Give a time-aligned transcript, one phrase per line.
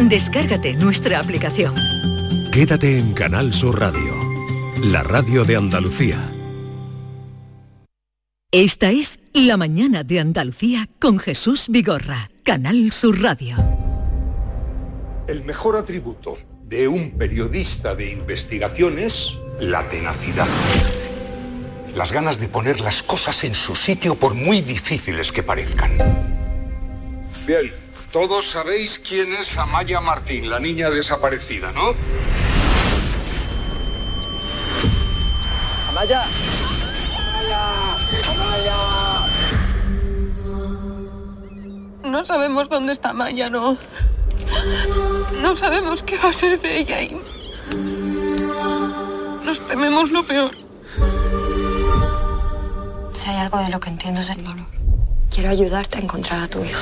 [0.00, 1.74] Descárgate nuestra aplicación.
[2.52, 4.12] Quédate en Canal Sur Radio,
[4.82, 6.18] la radio de Andalucía.
[8.50, 13.56] Esta es La mañana de Andalucía con Jesús Vigorra, Canal Sur Radio.
[15.28, 20.48] El mejor atributo de un periodista de investigación es la tenacidad.
[21.94, 25.92] Las ganas de poner las cosas en su sitio por muy difíciles que parezcan.
[27.46, 27.83] Bien,
[28.14, 31.94] todos sabéis quién es Amaya Martín, la niña desaparecida, ¿no?
[35.88, 36.22] Amaya.
[37.10, 37.66] Amaya.
[38.30, 38.76] Amaya.
[42.04, 43.76] No sabemos dónde está Maya, no.
[45.42, 47.20] No sabemos qué va a ser de ella y
[49.44, 50.52] nos tememos lo peor.
[53.12, 54.66] Si hay algo de lo que entiendo es el dolor.
[55.34, 56.78] Quiero ayudarte a encontrar a tu hija.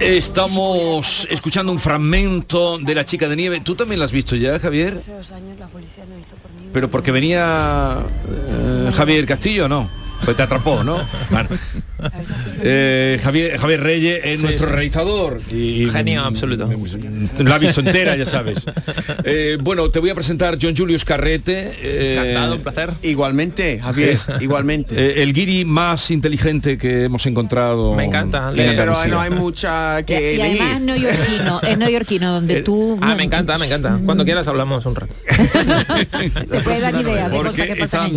[0.00, 3.60] Estamos escuchando un fragmento de La chica de nieve.
[3.60, 4.94] ¿Tú también lo has visto ya, Javier?
[4.98, 6.68] Hace dos años la policía no hizo por mí.
[6.72, 9.88] Pero porque venía eh, Javier Castillo, no.
[10.24, 10.98] Pues te atrapó, ¿no?
[11.30, 11.48] Bueno.
[12.62, 14.72] Eh, Javier, Javier Reyes es Sí, nuestro sí.
[14.72, 15.40] realizador.
[15.50, 16.68] Y, Genio absoluto.
[17.38, 18.64] La ha visto entera, ya sabes.
[19.24, 21.72] Eh, bueno, te voy a presentar John Julius Carrete.
[21.80, 22.90] eh, Encantado, un placer.
[23.02, 24.94] Igualmente, Javier, igualmente.
[24.96, 27.94] eh, el guiri más inteligente que hemos encontrado.
[27.94, 28.52] Me encanta.
[28.54, 29.06] Pero Andalucía.
[29.08, 32.98] no hay mucha que y además es neoyorquino, es neoyorquino, donde tú...
[33.00, 33.98] Ah, me encanta, me encanta.
[34.04, 35.14] Cuando quieras hablamos un rato.
[36.50, 38.10] Te puedes dar ideas de Porque cosas que pasan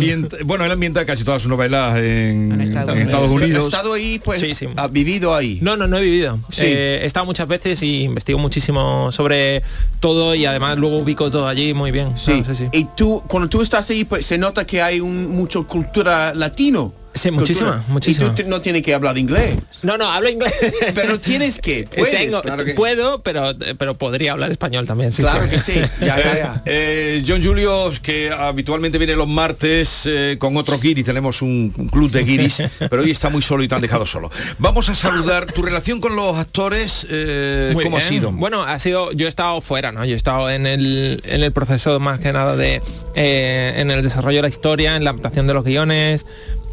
[0.44, 3.42] bueno, él ambienta casi todas sus novelas en, En Estados en Estados Unidos.
[3.42, 3.70] ¿Has Unidos.
[3.78, 4.18] Estado ahí?
[4.18, 4.68] Pues Sí, sí.
[4.76, 5.58] has vivido ahí.
[5.62, 6.38] No, no, no he vivido.
[6.50, 6.62] Sí.
[6.64, 9.62] Eh, he estado muchas veces y investigo muchísimo sobre
[10.00, 12.16] todo y además luego ubico todo allí muy bien.
[12.16, 12.40] Sí.
[12.40, 12.64] Ah, sí, sí.
[12.72, 16.92] Y tú, cuando tú estás ahí, pues se nota que hay un, mucho cultura latino.
[17.18, 18.34] Sí, muchísima, muchísima.
[18.36, 19.58] Y tú no tienes que hablar inglés.
[19.82, 20.52] No, no, hablo inglés.
[20.94, 25.12] Pero tienes que, Eh, puedes, tengo- claro que- Puedo, pero, pero podría hablar español también.
[25.12, 25.50] Sí, Claro sí.
[25.50, 25.80] que sí.
[26.00, 26.62] Ya, ya, ya.
[26.66, 31.88] Eh, John Julius, que habitualmente viene los martes eh, con otro guiri, tenemos un, un
[31.88, 34.30] club de guiris, pero hoy está muy solo y te han dejado solo.
[34.58, 38.12] Vamos a saludar tu relación con los actores, eh, Muy ¿cómo ha bien.
[38.12, 38.32] sido?
[38.32, 40.04] Bueno, ha sido, yo he estado fuera, ¿no?
[40.04, 42.80] Yo he estado en el, en el proceso más que nada de,
[43.14, 46.26] eh, en el desarrollo de la historia, en la adaptación de los guiones,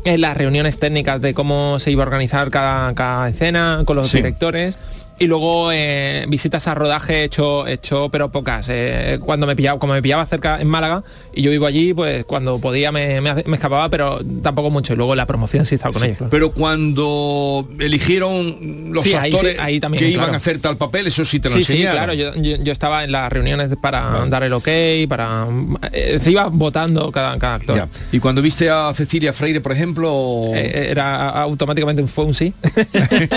[0.05, 4.07] en las reuniones técnicas de cómo se iba a organizar cada, cada escena con los
[4.07, 4.17] Sí.
[4.17, 4.77] directores.
[5.17, 8.67] Y luego eh, visitas a rodaje he hecho, he hecho pero pocas.
[8.69, 11.03] Eh, cuando me pillaba, como me pillaba cerca en Málaga
[11.33, 14.91] y yo vivo allí, pues cuando podía me, me escapaba, pero tampoco mucho.
[14.93, 16.17] Y luego la promoción sí estaba con Sí, ellos.
[16.17, 16.31] claro.
[16.31, 20.33] Pero cuando eligieron los Sí, ahí sí, actores ahí también, que iban claro.
[20.33, 21.95] a hacer tal papel, eso sí te lo enseñaron.
[21.95, 24.67] claro, yo, yo- yo estaba en las reuniones para dar el ok,
[25.07, 25.47] para...
[25.93, 27.75] eh, se iba votando cada, cada actor.
[27.77, 27.87] Ya.
[28.11, 32.53] Y cuando viste a Cecilia Freire, por ejemplo, era automáticamente fue un sí.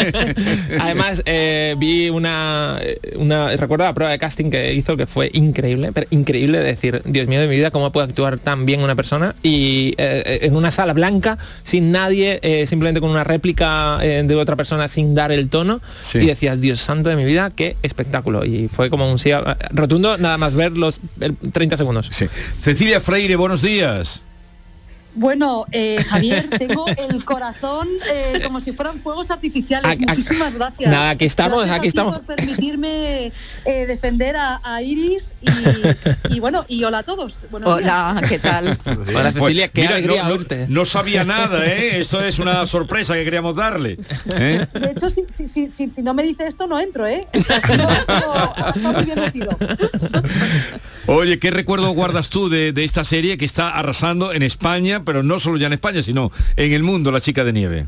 [0.80, 2.78] Además, eh, vi una,
[3.16, 7.02] una, recuerdo la prueba de casting que hizo que fue increíble, pero increíble de decir,
[7.04, 10.56] Dios mío de mi vida, cómo puede actuar tan bien una persona y eh, en
[10.56, 15.14] una sala blanca, sin nadie, eh, simplemente con una réplica eh, de otra persona sin
[15.14, 16.18] dar el tono Sí.
[16.18, 18.44] y decías, Dios santo de mi vida, qué espectáculo.
[18.44, 19.30] Y fue como un sí
[19.70, 22.08] rotundo, nada más ver los el 30 segundos.
[22.10, 22.26] Sí.
[22.62, 24.22] Cecilia Freire, buenos días.
[25.18, 29.90] Bueno, eh, Javier, tengo el corazón eh, como si fueran fuegos artificiales.
[29.90, 30.90] Ac- Muchísimas gracias.
[30.90, 32.16] Nada, aquí estamos, Gracias aquí estamos.
[32.18, 33.32] Por permitirme
[33.64, 37.36] eh, defender a, a Iris y, y bueno, y hola a todos.
[37.50, 37.90] Buenos días.
[37.92, 38.78] Hola, ¿qué tal?
[39.14, 40.66] Hola Cecilia, qué Mira, alegría no, no- oírte.
[40.68, 42.00] no sabía nada, ¿eh?
[42.00, 43.98] Esto es una sorpresa que queríamos darle.
[44.36, 44.66] ¿eh?
[44.72, 47.26] De hecho, si, si, si, si- si no me dice esto, no entro, ¿eh?
[47.44, 49.50] Sea, no, esto está muy bien metido.
[51.10, 55.22] Oye, ¿qué recuerdo guardas tú de, de esta serie que está arrasando en España, pero
[55.22, 57.86] no solo ya en España, sino en el mundo, La Chica de Nieve?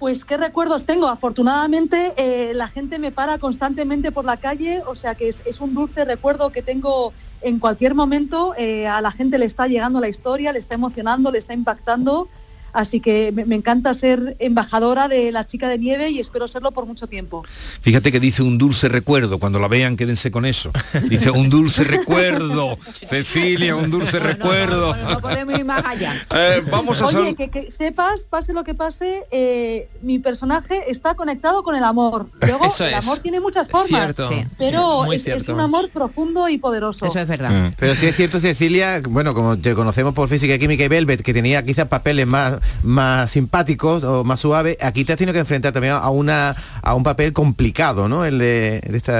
[0.00, 1.06] Pues qué recuerdos tengo.
[1.06, 5.60] Afortunadamente eh, la gente me para constantemente por la calle, o sea que es, es
[5.60, 8.56] un dulce recuerdo que tengo en cualquier momento.
[8.58, 12.28] eh, a la gente le está llegando la historia, le está emocionando, le está impactando.
[12.74, 16.72] Así que me, me encanta ser embajadora de la chica de nieve y espero serlo
[16.72, 17.44] por mucho tiempo.
[17.80, 20.72] Fíjate que dice un dulce recuerdo, cuando la vean quédense con eso.
[21.08, 22.78] Dice un dulce recuerdo,
[23.08, 24.94] Cecilia, un dulce recuerdo.
[24.96, 26.12] No, podemos ir más allá.
[26.36, 31.14] Eh, vamos a Oye, que, que sepas, pase lo que pase, eh, mi personaje está
[31.14, 32.28] conectado con el amor.
[32.40, 33.04] Luego, Eso el es.
[33.04, 34.28] amor tiene muchas formas, Cierto.
[34.28, 34.44] Sí.
[34.58, 37.06] pero es, un amor profundo y poderoso.
[37.06, 37.50] Eso es verdad.
[37.50, 37.74] Mm.
[37.78, 41.32] Pero sí es cierto, Cecilia, bueno, como te conocemos por Física, Química y Velvet, que
[41.32, 45.72] tenía quizás papeles más, más simpáticos o más suaves, aquí te has tenido que enfrentar
[45.72, 48.24] también a una a un papel complicado, ¿no?
[48.24, 49.12] El de, de este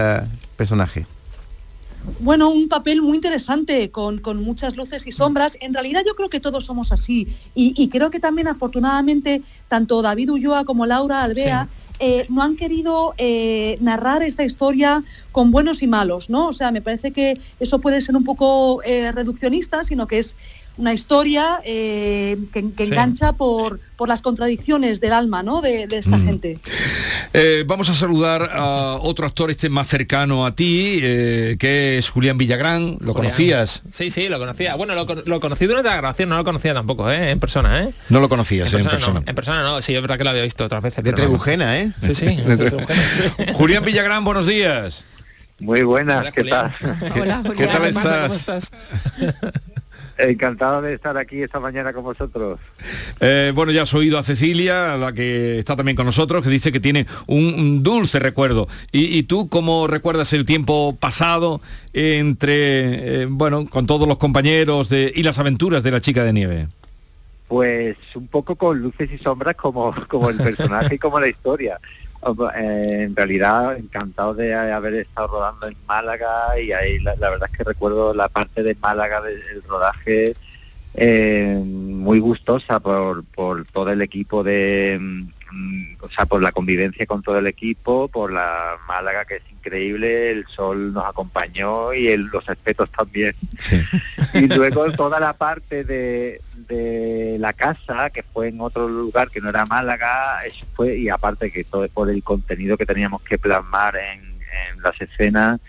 [0.57, 1.07] personaje.
[2.21, 5.57] Bueno, un papel muy interesante, con, con muchas luces y sombras.
[5.63, 7.35] En realidad yo creo que todos somos así.
[7.55, 11.69] Y, y creo que también afortunadamente tanto David Ulloa como Laura Alvea
[12.01, 15.03] eh, no han querido eh, narrar esta historia
[15.33, 16.49] con buenos y malos, ¿no?
[16.49, 20.37] O sea, me parece que eso puede ser un poco eh, reduccionista, sino que es
[20.77, 22.93] una historia eh, que, que Sí.
[22.93, 25.61] engancha por, por las contradicciones del alma, ¿no?
[25.63, 26.25] De, de esta Mm.
[26.27, 26.59] gente.
[27.33, 32.11] Eh, vamos a saludar a otro actor este más cercano a ti, eh, que es
[32.11, 32.93] Julián Villagrán.
[33.01, 33.15] ¿Lo Julián.
[33.15, 33.83] conocías?
[33.91, 34.75] Sí, sí, lo conocía.
[34.75, 37.31] Bueno, lo, lo conocí durante la grabación, no lo conocía tampoco, ¿eh?
[37.31, 37.95] En persona, ¿eh?
[38.09, 39.21] No lo conocías eh, en persona.
[39.21, 41.03] No, en persona no, sí, es verdad que lo había visto otras veces.
[41.05, 41.13] De.
[41.13, 41.93] Trebujena, ¿eh?
[42.01, 42.27] Sí, sí.
[42.37, 43.53] De Trebujena.
[43.55, 45.05] Julián Villagrán, buenos días.
[45.61, 46.73] Muy buenas, Hola, ¿qué Julián.
[46.81, 47.13] tal?
[47.23, 48.23] Hola, ¿Qué tal ¿Qué pasa?
[48.23, 48.71] ¿Cómo estás?
[50.17, 52.61] Encantado de estar aquí esta mañana con vosotros.
[53.21, 56.71] Eh, bueno, ya has oído a Cecilia, la que está también con nosotros, que dice
[56.71, 58.69] que tiene un, un dulce recuerdo.
[58.93, 61.61] ¿Y, y tú cómo recuerdas el tiempo pasado
[61.93, 66.33] entre, eh, bueno, con todos los compañeros de, y las aventuras de la chica de
[66.33, 66.69] nieve?
[67.49, 71.79] Pues un poco con luces y sombras como, como el personaje y como la historia.
[72.57, 77.59] Eh, en realidad encantado de haber estado rodando en Málaga y ahí la, verdad es
[77.59, 80.35] que recuerdo la parte de Málaga del rodaje
[80.95, 84.99] eh, muy gustosa por, por todo el equipo de
[86.01, 90.31] o sea por la convivencia con todo el equipo por la Málaga que es increíble
[90.31, 93.35] el sol nos acompañó y el- los espetos también.
[94.35, 99.41] Y luego toda la parte de, de la casa que fue en otro lugar que
[99.41, 103.39] no era Málaga eso fue y aparte que todo por el contenido que teníamos que
[103.39, 105.61] plasmar en, en las escenas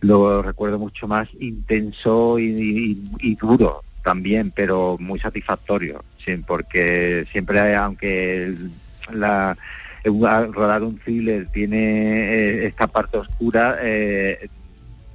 [0.00, 7.26] lo recuerdo mucho más intenso y, y- y duro también pero muy satisfactorio sí, porque
[7.32, 8.70] siempre aunque el-
[9.12, 9.56] la
[10.04, 14.48] rodar un thriller tiene eh, esta parte oscura eh,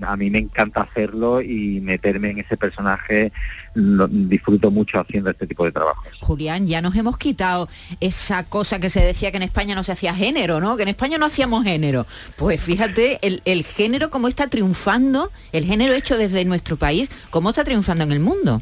[0.01, 3.31] a mí me encanta hacerlo y meterme en ese personaje
[3.74, 7.68] disfruto mucho haciendo este tipo de trabajo Julián, ya nos hemos quitado
[8.00, 10.78] esa cosa que se decía que en España no se hacía género, ¿no?
[10.78, 12.06] Que en España no hacíamos género.
[12.36, 17.50] Pues fíjate, el, el género cómo está triunfando, el género hecho desde nuestro país, cómo
[17.50, 18.62] está triunfando en el mundo.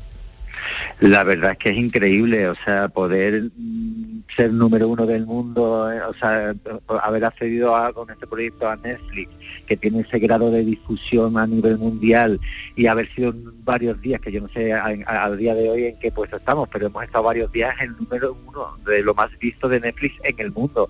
[1.00, 5.92] La verdad es que es increíble, o sea, poder mm, ser número uno del mundo,
[5.92, 6.54] eh, o sea,
[7.02, 9.30] haber accedido a, con este proyecto a Netflix,
[9.68, 12.40] que tiene ese grado de difusión a nivel mundial
[12.76, 13.34] y haber sido
[13.64, 16.88] varios días, que yo no sé al día de hoy en qué puesto estamos, pero
[16.88, 20.52] hemos estado varios días en número uno de lo más visto de Netflix en el
[20.52, 20.90] mundo.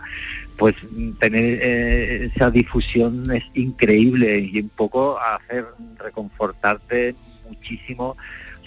[0.57, 5.65] Pues mm, tener eh, esa difusión es increíble y un poco hacer
[5.97, 7.15] reconfortarte
[7.47, 8.15] muchísimo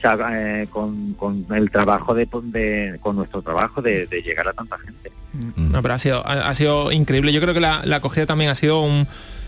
[0.02, 4.78] eh, con, con el trabajo de, de- con nuestro trabajo de, de llegar a tanta
[4.78, 5.12] gente.
[5.56, 7.32] No, pero ha sido, ha, ha sido increíble.
[7.32, 9.06] Yo creo que la, la acogida también ha sido un...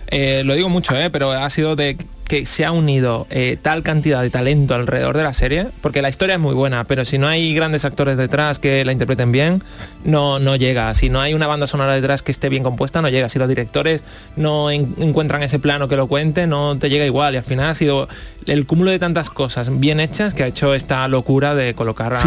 [0.08, 1.96] eh, lo digo mucho, eh, pero ha sido de
[2.30, 6.08] que se ha unido eh, tal cantidad de talento alrededor de la serie, porque la
[6.10, 9.64] historia es muy buena, pero si no hay grandes actores detrás que la interpreten bien,
[10.04, 10.94] no, no llega.
[10.94, 13.28] Si no hay una banda sonora detrás que esté bien compuesta, no llega.
[13.28, 14.04] Si los directores
[14.36, 17.34] no en- encuentran ese plano que lo cuente, no te llega igual.
[17.34, 18.08] Y al final ha sido
[18.46, 22.20] el cúmulo de tantas cosas bien hechas que ha hecho esta locura de colocar a,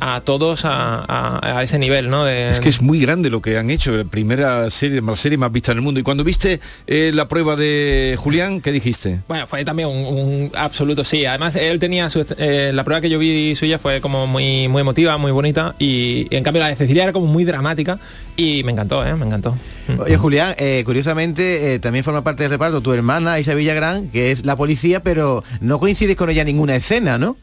[0.00, 2.24] a todos a, a- a ese nivel, ¿no?
[2.24, 5.50] De- Es que es muy grande lo que han hecho, primera serie, la serie más
[5.50, 5.98] vista en el mundo.
[5.98, 9.18] Y cuando viste eh, la prueba de Julián, ¿qué dijiste?
[9.26, 11.24] Bueno, fue también un, absoluto sí.
[11.24, 14.80] Además, él tenía su, eh, la prueba que yo vi suya fue como muy, muy
[14.80, 17.98] emotiva, muy bonita y, en cambio la de Cecilia era como muy dramática
[18.36, 19.14] y me encantó, ¿eh?
[19.14, 19.56] Me encantó.
[19.98, 24.44] Oye, Julián, eh, curiosamente también forma parte del reparto tu hermana Isa Villagrán, que es
[24.44, 27.36] la policía, pero no coincides con ella en ninguna escena, ¿no?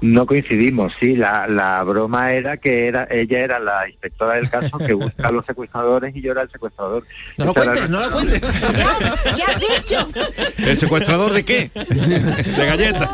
[0.00, 4.76] No coincidimos, sí, la, la broma era que era ella era la inspectora del caso
[4.78, 7.04] que busca a los secuestradores y yo era el secuestrador.
[7.38, 8.40] No lo cuentes, no lo cuentes.
[8.40, 10.06] ¿Qué has dicho?
[10.58, 11.70] ¿El secuestrador de qué?
[11.74, 13.08] De galletas.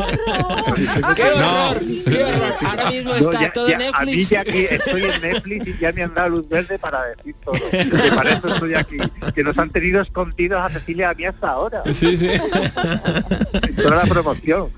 [1.15, 1.81] ¡Qué horror!
[2.07, 2.55] ¡Qué horror!
[2.67, 4.31] Ahora mismo está No, ya- todo ya- en A mí Netflix.
[4.31, 7.55] ya aquí estoy en Netflix y ya me han dado luz verde para decir todo.
[7.71, 8.97] Que para eso estoy aquí.
[9.35, 11.83] Que nos han tenido escondidos a Cecilia a mí hasta ahora.
[11.93, 12.29] Sí, sí.
[13.77, 14.69] Toda la promoción.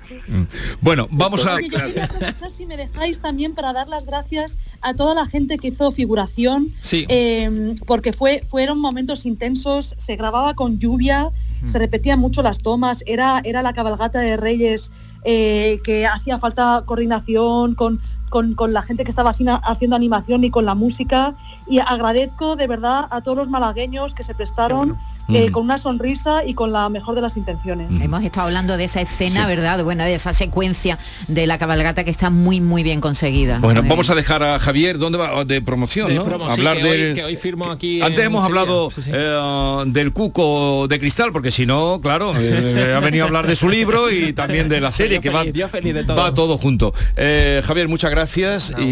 [0.81, 1.55] Bueno, vamos a...
[1.55, 5.25] Oye, yo quería aprovechar, si me dejáis también para dar las gracias a toda la
[5.25, 7.05] gente que hizo figuración, Sí.
[7.09, 11.29] eh, porque fue, fueron momentos intensos, se grababa con lluvia,
[11.65, 14.91] se repetían mucho las tomas, era, era la cabalgata de Reyes
[15.23, 20.43] eh, que hacía falta coordinación con, con, con la gente que estaba haciendo, haciendo animación
[20.43, 21.35] y con la música
[21.67, 24.97] y agradezco de verdad a todos los malagueños que se prestaron
[25.29, 25.51] eh, Mm.
[25.51, 27.99] con una sonrisa y con la mejor de las intenciones.
[28.01, 29.83] Hemos estado hablando de esa escena, ¿verdad?
[29.83, 33.59] Bueno, de esa secuencia de la cabalgata que está muy, muy bien conseguida.
[33.59, 35.43] Bueno, vamos a dejar a Javier, ¿dónde va?
[35.45, 36.25] De promoción, De ¿no?
[36.25, 38.61] promo, sí, Hablar que hoy- del- que hoy firmo aquí Antes hemos Sevilla.
[38.61, 39.11] hablado Sí, sí.
[39.13, 43.55] eh, del cuco de cristal, porque si no, claro, eh, ha venido a hablar de
[43.55, 46.17] su libro y también de la serie, que va, feliz, yo feliz de todo.
[46.17, 46.93] va todo junto.
[47.15, 48.83] Eh, Javier, muchas gracias y,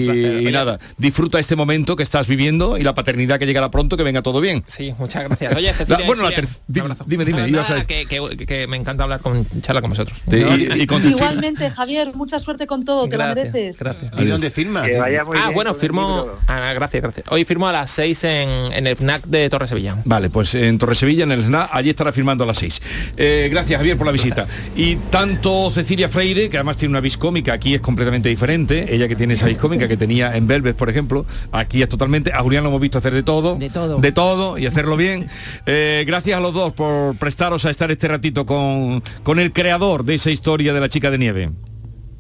[0.48, 4.04] y nada, disfruta este momento que estás viviendo y la paternidad que llegará pronto, que
[4.04, 4.64] venga todo bien.
[4.68, 5.56] Sí, muchas gracias.
[5.56, 6.30] Oye, Cecilia, La- bueno, la
[6.68, 9.82] dime, dime, dime, Nada, ibas a- nada, que, que- que me encanta hablar con charla
[9.82, 10.18] con vosotros.
[10.30, 11.18] Sí, y- y con Cecilia.
[11.18, 13.80] Igualmente, Javier, mucha suerte con todo, te lo Gracias, mereces.
[13.80, 14.14] gracias.
[14.20, 14.84] ¿Y dónde firma?
[14.84, 16.28] Que vaya muy ah, bien bueno, firmo.
[16.48, 17.26] Ah, gracias, gracias.
[17.30, 19.98] Hoy firmo a las 6 en, en el FNAC de Torre Sevilla.
[20.06, 22.82] Vale, pues en Torresevilla, en el SNA, allí estará firmando a las 6.
[23.18, 24.48] Eh, gracias, Javier, por la visita.
[24.76, 29.08] Y tanto Cecilia Freire, que además tiene una vis cómica, aquí es completamente diferente, ella
[29.08, 32.40] que tiene esa vis cómica que tenía en Velvet, por ejemplo, aquí es totalmente, a
[32.40, 33.98] Julián lo hemos visto hacer de todo, De todo.
[34.00, 35.28] de todo y hacerlo bien.
[35.66, 40.04] Eh, gracias a los dos por prestaros a estar este ratito con, con el creador
[40.04, 41.52] de esa historia de la chica de nieve.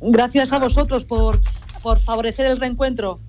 [0.01, 1.41] Gracias a vosotros por,
[1.81, 3.19] por favorecer el reencuentro.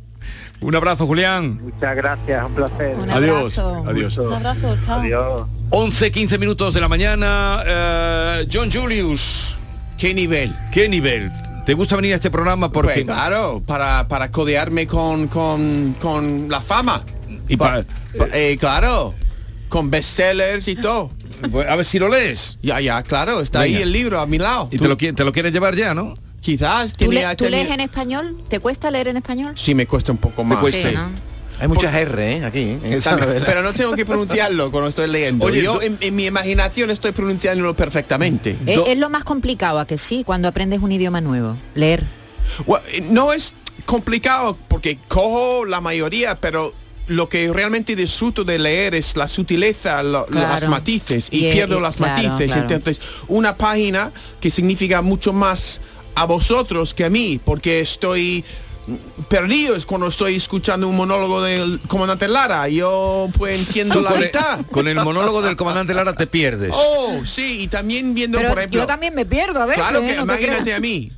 [0.60, 1.60] Un abrazo, Julián.
[1.60, 2.96] Muchas gracias, un placer.
[2.96, 3.58] Un Adiós.
[3.58, 3.84] abrazo.
[3.88, 4.18] Adiós.
[4.18, 5.00] Un abrazo, chao.
[5.00, 5.46] Adiós.
[5.70, 7.62] 11, 15 minutos de la mañana.
[7.66, 9.56] eh, John Julius.
[9.98, 10.54] ¿Qué nivel?
[10.70, 11.30] ¿Qué nivel?
[11.66, 12.70] ¿Te gusta venir a este programa?
[12.70, 17.02] Porque Pues claro, para, para codearme con, con, con la fama.
[17.48, 17.82] Y pa-
[18.16, 19.14] Pa- eh, claro,
[19.72, 21.10] con bestsellers y todo.
[21.50, 22.58] Pues, a ver si lo lees.
[22.62, 23.78] Ya, ya, claro, está Venga.
[23.78, 24.68] ahí el libro a mi lado.
[24.70, 26.12] Y te lo, qui- te lo quieres llevar ya, ¿no?
[26.42, 28.36] Quizás ¿Tú, tenía- le- tú tenía- lees en español?
[28.50, 29.54] ¿Te cuesta leer en español?
[29.56, 30.58] Sí, me cuesta un poco más.
[30.58, 30.90] cuesta.
[30.90, 31.10] Sí, ¿no?
[31.58, 32.44] Hay muchas R ¿eh?
[32.44, 33.00] aquí, ¿eh?
[33.46, 35.46] Pero no tengo que pronunciarlo cuando estoy leyendo.
[35.46, 38.56] Oye, Yo en, en mi imaginación estoy pronunciándolo perfectamente.
[38.66, 41.56] Es, lo más complicado a que sí, cuando aprendes un idioma nuevo.
[41.74, 42.02] Leer.
[42.92, 43.54] Eh, no es
[43.86, 46.74] complicado porque cojo la mayoría, pero
[47.12, 50.60] lo que realmente disfruto de leer es la sutileza, lo- Claro.
[50.60, 52.52] los matices y, Y- pierdo y- las claro, matices.
[52.52, 52.62] claro.
[52.74, 55.80] Entonces, una página que significa mucho más
[56.14, 58.44] a vosotros que a mí, porque estoy
[59.28, 62.68] perdido es cuando estoy escuchando un monólogo del comandante Lara.
[62.68, 64.60] Yo pues entiendo la con, el, mitad.
[64.72, 66.72] con el monólogo del comandante Lara te pierdes.
[66.74, 68.80] Oh, sí, y también viendo, Pero por ejemplo...
[68.80, 69.82] yo también me pierdo a veces.
[69.84, 70.06] Claro ¿eh?
[70.08, 71.12] que No imagínate a mí.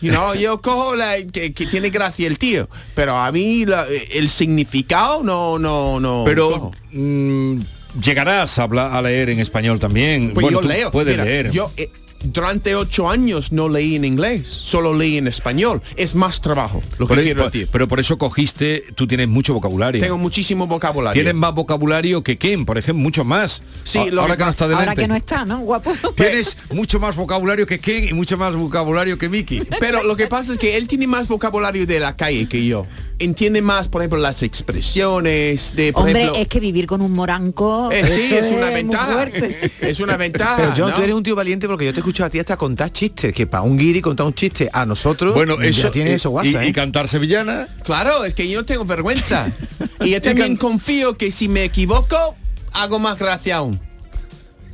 [0.00, 3.86] You know, yo cojo la que, que tiene gracia el tío, pero a mí la-
[4.12, 6.22] el significado no no no.
[6.24, 7.58] Pero mm,
[8.02, 10.32] llegarás a, hablar, a leer en español también.
[10.32, 10.90] Pues bueno, yo tú leo.
[10.90, 11.50] puedes Mira, leer.
[11.50, 11.90] Yo eh,
[12.32, 15.82] durante ocho años no leí en inglés, solo leí en español.
[15.96, 17.68] Es más trabajo, lo que Por- quiero por- decir.
[17.70, 20.00] pero por eso cogiste, tú tienes mucho vocabulario.
[20.00, 21.14] Tengo muchísimo vocabulario.
[21.20, 23.62] Tienes más vocabulario que Ken, por ejemplo, mucho más.
[23.84, 24.90] Sí, A- lo ahora que que no está delante.
[24.90, 25.58] Ahora que no está, ¿no?
[25.60, 25.92] Guapo.
[26.16, 29.62] Tienes mucho más vocabulario que Ken y mucho más vocabulario que Mickey.
[29.80, 32.86] Pero lo que pasa es que él tiene más vocabulario de la calle que yo.
[33.20, 36.42] Entiende más, por ejemplo, las expresiones de, por Hombre, ejemplo...
[36.42, 37.90] es que vivir con un moranco.
[37.92, 39.28] Eh, sí, es una ventaja.
[39.80, 40.56] Es una ventaja.
[40.56, 40.96] Pero John, ¿no?
[40.96, 43.32] tú eres un tío valiente porque yo te he escuchado a ti hasta contar chistes,
[43.32, 46.28] que para un guiri contar un chiste a nosotros Bueno, ya eso tiene y- eso
[46.28, 46.72] y, guasa, y ¿eh?
[46.72, 47.68] cantar sevillana.
[47.84, 49.46] Claro, es que yo no tengo vergüenza.
[50.00, 52.34] y yo también confío que si me equivoco,
[52.72, 53.80] hago más gracia aún.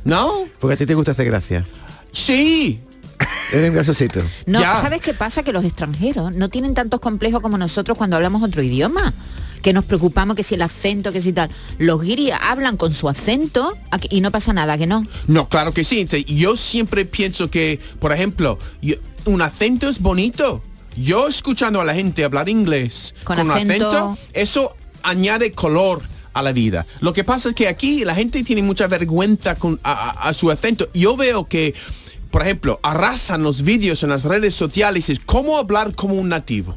[0.03, 0.45] ¿No?
[0.59, 1.67] Porque a ti te gusta hacer gracia.
[2.11, 2.79] Sí.
[3.51, 4.21] Eres un graciosito.
[4.45, 4.75] No, Ya.
[4.75, 5.43] ¿sabes qué pasa?
[5.43, 9.13] Que los extranjeros no tienen tantos complejos como nosotros cuando hablamos otro idioma.
[9.61, 11.49] Que nos preocupamos que si el acento, que si tal.
[11.77, 15.05] Los guiris hablan con su acento aquí- y no pasa nada, que no.
[15.27, 16.07] No, claro que sí.
[16.27, 18.57] Yo siempre pienso que, por ejemplo,
[19.25, 20.63] un acento es bonito.
[20.97, 24.17] Yo escuchando a la gente hablar inglés Con un acento.
[24.33, 26.01] eso añade color
[26.33, 26.85] a la vida.
[27.01, 30.33] Lo que pasa es que aquí la gente tiene mucha vergüenza con, a, a- a
[30.33, 30.89] su acento.
[30.93, 31.75] Yo veo que,
[32.31, 36.75] por ejemplo, arrasan los vídeos en las redes sociales es cómo hablar como un nativo.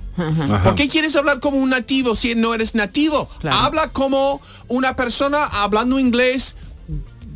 [0.64, 3.28] ¿Por qué quieres hablar como un nativo si no eres nativo?
[3.64, 6.56] Habla como una persona hablando inglés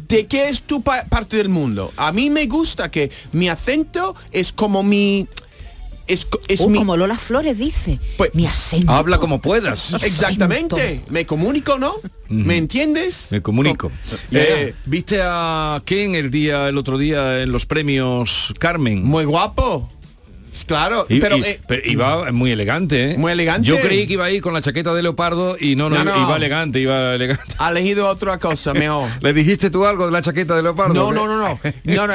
[0.08, 1.92] de qué es tu pa- parte del mundo.
[1.96, 5.28] A mí me gusta que mi acento es como mi...
[6.08, 6.26] Es,
[6.60, 6.78] Uh, mi...
[6.78, 7.98] como Lola Flores dice.
[8.16, 8.90] Pues- mi acento.
[8.90, 9.92] Habla como puedas.
[10.02, 11.02] Exactamente.
[11.10, 11.94] Me comunico, ¿no?
[12.28, 13.28] ¿Me entiendes?
[13.30, 13.90] Me comunico.
[14.32, 19.02] Eh, ¿Viste a Ken el día, el otro día en los premios Carmen?
[19.04, 19.88] Muy guapo.
[20.64, 21.36] Claro, Y- pero...
[21.36, 23.18] y- eh, pero iba muy elegante, ¿eh?
[23.18, 23.66] Muy elegante.
[23.66, 26.16] Yo creí que iba a ir con la chaqueta de leopardo y no, no, No,
[26.16, 26.22] no.
[26.26, 27.42] iba elegante, iba elegante.
[27.58, 29.08] ha elegido otra cosa mejor.
[29.20, 30.94] ¿Le dijiste tú algo de la chaqueta de leopardo?
[30.94, 31.58] No, no, no, no.
[31.84, 32.14] No, no,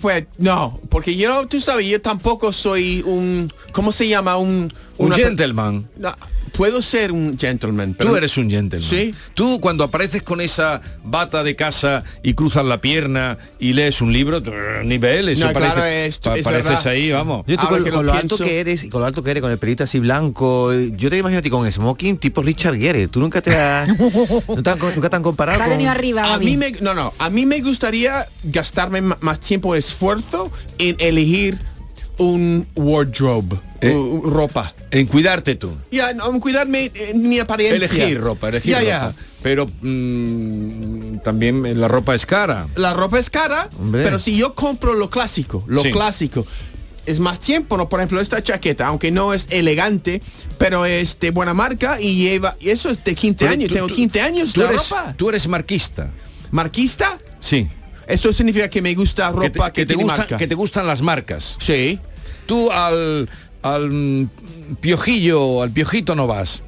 [0.00, 4.36] fue, no, porque yo, tú sabes, yo tampoco soy un, ¿cómo se llama?
[4.36, 5.88] Un, Un una gentleman.
[5.96, 6.14] No,
[6.56, 7.94] puedo ser un gentleman.
[7.94, 8.88] pero- Tú eres un gentleman.
[8.88, 9.14] Sí.
[9.34, 14.12] Tú cuando apareces con esa bata de casa y cruzas la pierna y lees un
[14.12, 14.40] libro,
[14.84, 16.86] nivel, eso No, parece, claro, es- pa- es pareces verdad.
[16.88, 17.44] ahí, vamos.
[17.46, 19.06] Yo tú Ahora con, que lo con lo alto pienso- que eres y con lo
[19.06, 22.18] alto que eres, con el pelito así blanco, yo te imagino a ti con smoking
[22.18, 23.08] tipo Richard Gere.
[23.08, 25.74] Tú nunca te has, no te han- nunca te han comparado Se ha con...
[25.74, 26.44] venido arriba, A Gaby.
[26.46, 31.58] mí me, no, no, a mí me gustaría gastarme más tiempo y esfuerzo en elegir
[32.18, 34.20] un wardrobe, Eh.
[34.24, 34.74] ropa.
[34.90, 35.70] En cuidarte tú.
[35.90, 37.76] Ya, no, cuidarme en mi apariencia.
[37.76, 39.14] Elegir ropa, elegir Ya, ropa.
[39.42, 42.66] Pero mm, también la ropa es cara.
[42.76, 44.02] La ropa es cara, Hombre.
[44.04, 45.90] pero si yo compro lo clásico, lo Sí.
[45.92, 46.46] clásico,
[47.04, 47.88] es más tiempo, ¿no?
[47.88, 50.20] Por ejemplo, esta chaqueta, aunque no es elegante,
[50.58, 53.74] pero es de buena marca y lleva, y eso es de 15 Pero años, tú-
[53.74, 55.14] tengo tú- 15 años Tú eres, ropa.
[55.16, 56.10] tú eres marquista.
[56.50, 57.18] ¿Marquista?
[57.40, 57.68] Sí.
[58.06, 60.36] Eso significa que me gusta Que te, ropa que, que te tiene gusta- marca.
[60.36, 61.56] que te gustan las marcas.
[61.60, 61.98] Sí.
[62.46, 63.28] Tú al,
[63.62, 64.28] al mm,
[64.80, 66.62] piojillo, al piojito no vas.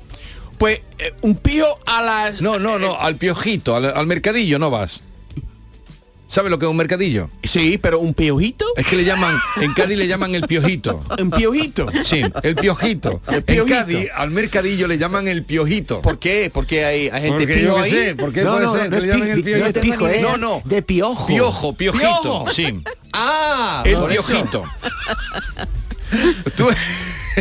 [0.59, 2.41] Pues eh, un pío a las...
[2.43, 5.03] No, no, no, al piojito, al, al mercadillo no vas.
[6.31, 7.31] ¿Sabe lo que es un mercadillo?
[7.43, 8.67] Sí, pero un piojito.
[8.77, 11.03] Es que le llaman, en Cádiz le llaman el piojito.
[11.21, 11.87] Un piojito.
[12.05, 13.23] Sí, el piojito.
[13.29, 13.71] El En.
[13.71, 16.03] Cádiz, al mercadillo le llaman el piojito.
[16.03, 16.51] ¿Por qué?
[16.53, 17.91] Porque hay, hay gente Porque pijo ahí.
[17.91, 20.07] sé, ¿por qué No, puede no, ser no le el no pijo,
[20.67, 21.27] de piojo.
[21.27, 22.53] Piojo, piojito, Piojo.
[22.53, 22.83] sí.
[23.15, 24.07] Ah, El eso.
[24.07, 24.65] piojito.
[26.57, 26.69] Tú-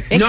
[0.09, 0.27] Es, No,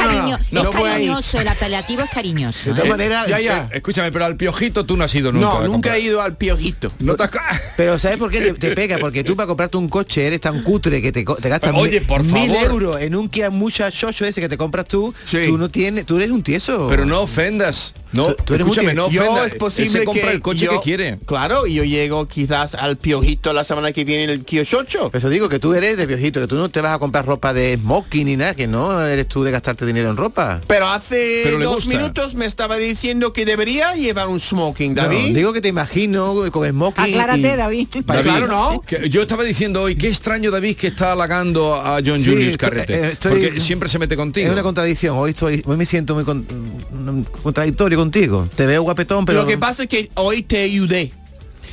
[0.52, 2.70] no, es cariñoso, el apelativo es cariñoso.
[2.70, 2.88] De todas ¿eh?
[2.90, 3.68] maneras, Ya, ya.
[3.72, 5.46] Eh, Escúchame, pero al piojito tú no has ido nunca.
[5.46, 6.92] No, a nunca he ido al piojito.
[6.98, 7.30] No te has-
[7.76, 8.98] Pero ¿sabes por qué te, te pega?
[8.98, 12.08] Porque tú para comprarte un coche eres tan cutre que te, te gastas Oye, mil,
[12.08, 12.64] por mil favor.
[12.70, 15.14] euros en un Kia Mucha ese que te compras tú.
[15.25, 15.46] Sí.
[15.46, 16.87] Tú no tienes, tú eres un tieso.
[16.88, 17.94] Pero no ofendas.
[18.12, 19.49] No, Tú- tú eres escúchame, no yo ofendas.
[19.53, 21.19] es posible que el coche yo- que quiere.
[21.27, 25.11] Claro, y yo llego quizás al piojito la semana que viene en el Kiochocho.
[25.11, 27.27] Por eso digo que tú eres de piojito, que tú no te vas a comprar
[27.27, 30.61] ropa de smoking ni nada, que no eres tú de gastarte dinero en ropa.
[30.67, 31.91] Pero hace Pero dos gusta.
[31.99, 35.35] minutos me estaba diciendo que debería llevar un smoking, No, David.
[35.35, 37.05] digo que te imagino con smoking.
[37.05, 37.88] Aclárate, y- David.
[38.07, 38.81] Pa- David, claro, ¿no?
[38.87, 42.57] que yo estaba diciendo hoy, qué extraño David que está halagando a John Sí, Julius
[42.57, 42.95] Carrete.
[42.95, 44.47] eh, estoy- porque siempre se mete contigo.
[44.47, 45.17] Es una contradicción.
[45.19, 48.49] Hoy estoy, hoy me siento muy con- mm, contradictorio contigo.
[48.55, 51.12] Te veo guapetón, pero Lo que pasa es que hoy te ayudé.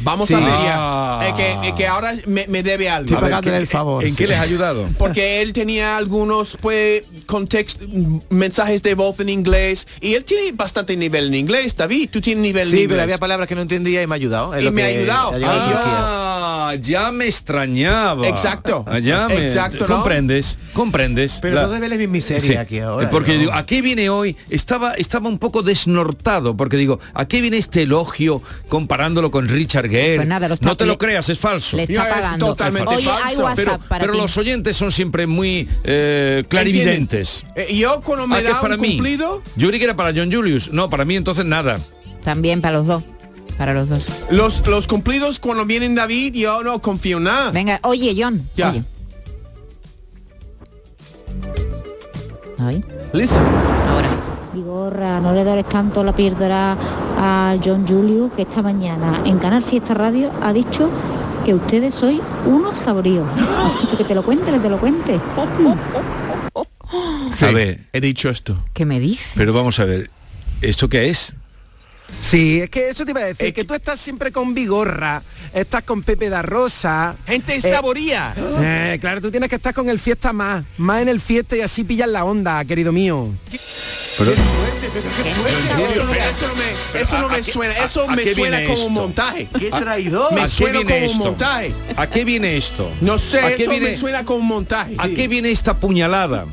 [0.02, 0.34] Vamos Sí.
[0.34, 1.74] a ver Ah.
[1.76, 3.10] que, ahora me, me debe algo.
[3.12, 4.04] Ver, pagándole ¿qué- el favor.
[4.04, 4.18] ¿En sí.
[4.18, 4.88] qué les ha ayudado?
[4.98, 7.82] Porque él tenía algunos pues context
[8.30, 12.10] mensajes de voz en inglés y él tiene bastante nivel en inglés, David.
[12.12, 14.60] Tú tienes nivel Sí, pero había palabras que no entendía y me ha ayudado.
[14.60, 15.32] Y me ha ayudado.
[15.46, 18.28] Ah, ya me extrañaba.
[18.28, 18.84] Exacto.
[18.88, 19.96] Ah, Ya me Exacto, ¿no?
[19.96, 21.40] comprendes, comprendes.
[21.42, 23.06] Pero La- no debeles mi miseria Sí, aquí ahora.
[23.06, 23.40] eh, Porque ¿no?
[23.40, 24.36] digo, ¿a qué viene hoy?
[24.50, 29.85] Estaba, estaba un poco desnortado, porque digo, ¿a qué viene este elogio comparándolo con Richard
[29.90, 30.16] Gere?
[30.18, 31.78] Pues nada, no te lo creas, es falso.
[31.78, 32.48] Le está pagando.
[32.48, 33.44] totalmente Oye, hay falso.
[33.44, 34.20] WhatsApp Pero, para pero ti.
[34.20, 37.44] los oyentes son siempre muy eh, clarividentes.
[37.56, 38.96] Eh, yo cuando me ¿A qué da para un mí?
[38.98, 40.72] cumplido, Yo creí que era para John Julius.
[40.72, 41.80] No, para mí entonces nada.
[42.24, 43.04] También para los dos.
[43.58, 44.04] Para los dos.
[44.32, 47.52] los, los cumplidos cuando vienen David, yo no confío en nada.
[47.52, 48.42] Venga, oye, John.
[48.58, 48.72] Ya.
[48.72, 48.84] Oye.
[52.60, 53.38] Ay, Listen.
[53.90, 54.10] ahora.
[54.54, 56.78] Vigorra, no le dares tanto la píldora
[57.18, 60.90] a John Julio que esta mañana en Canal Fiesta Radio ha dicho
[61.46, 63.28] que ustedes sois unos saboríos.
[63.66, 65.20] Así que que te lo cuente, que te lo cuente.
[67.42, 68.64] A ver, He dicho esto.
[68.74, 69.34] ¿Qué me dices?
[69.36, 70.10] pero vamos a ver.
[70.62, 71.34] ¿Esto qué es?
[72.22, 75.22] Sí, es que eso te iba a decir, que tú estás siempre con Vigorra,
[75.54, 77.16] estás con Pepe da Rosa.
[77.26, 78.34] Gente Eh, saboría.
[78.38, 81.62] Eh, claro, tú tienes que estar con el fiesta más, más en el fiesta y
[81.62, 83.30] así pillas la onda, querido mío.
[84.18, 84.32] Pero-
[85.00, 88.66] Eso no me, eso no me- eso no ¿a me qué- suena, eso me suena
[88.66, 89.48] como un montaje.
[89.60, 90.34] ¡Qué ¿A- traidor!
[90.34, 91.74] Me ¿A qué suena como un montaje.
[91.98, 92.90] ¿A qué viene esto?
[93.02, 94.94] No sé, ¿A qué eso viene- me suena como un montaje.
[94.98, 96.46] ¿A qué viene esta puñalada?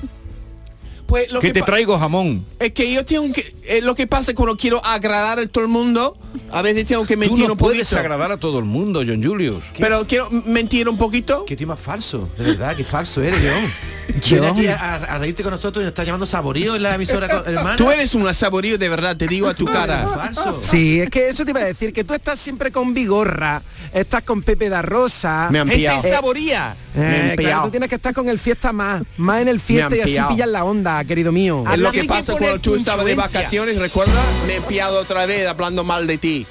[1.13, 2.43] Pues lo que que te traigo jamón.
[2.59, 5.69] es que yo tengo que eh, lo que pasa cuando quiero agradar a todo el
[5.71, 6.17] mundo,
[6.51, 7.99] a veces tengo que Tú mentir no un puedes poquito.
[8.01, 9.63] agradar a todo el mundo, John Julius.
[9.79, 11.45] Pero quiero mentir un poquito.
[11.45, 14.21] Qué tío más falso, de verdad, qué falso eres, John.
[14.27, 14.41] John.
[14.41, 17.43] Ven aquí a, a reírte con nosotros y nos está llamando saborío en la emisora
[17.47, 17.77] hermana.
[17.77, 20.07] Tú eres un saborío de verdad, te digo a tu cara.
[20.07, 20.61] falso.
[20.63, 24.23] Sí, es que eso te iba a decir, que tú estás siempre con Vigorra, estás
[24.23, 25.49] con Pepe da Rosa.
[25.53, 26.07] Me han Eh, pillado.
[26.09, 26.75] eh, saboría.
[26.95, 27.65] Me eh, han claro, pillado.
[27.65, 30.19] tú tienes que estar con el fiesta más, más en el fiesta han y así
[30.31, 31.65] pillas la onda, querido mío.
[31.71, 35.47] Es lo que pasa cuando tú estabas de vacaciones, recuerda, me he pillado otra vez
[35.47, 36.47] hablando mal de ti.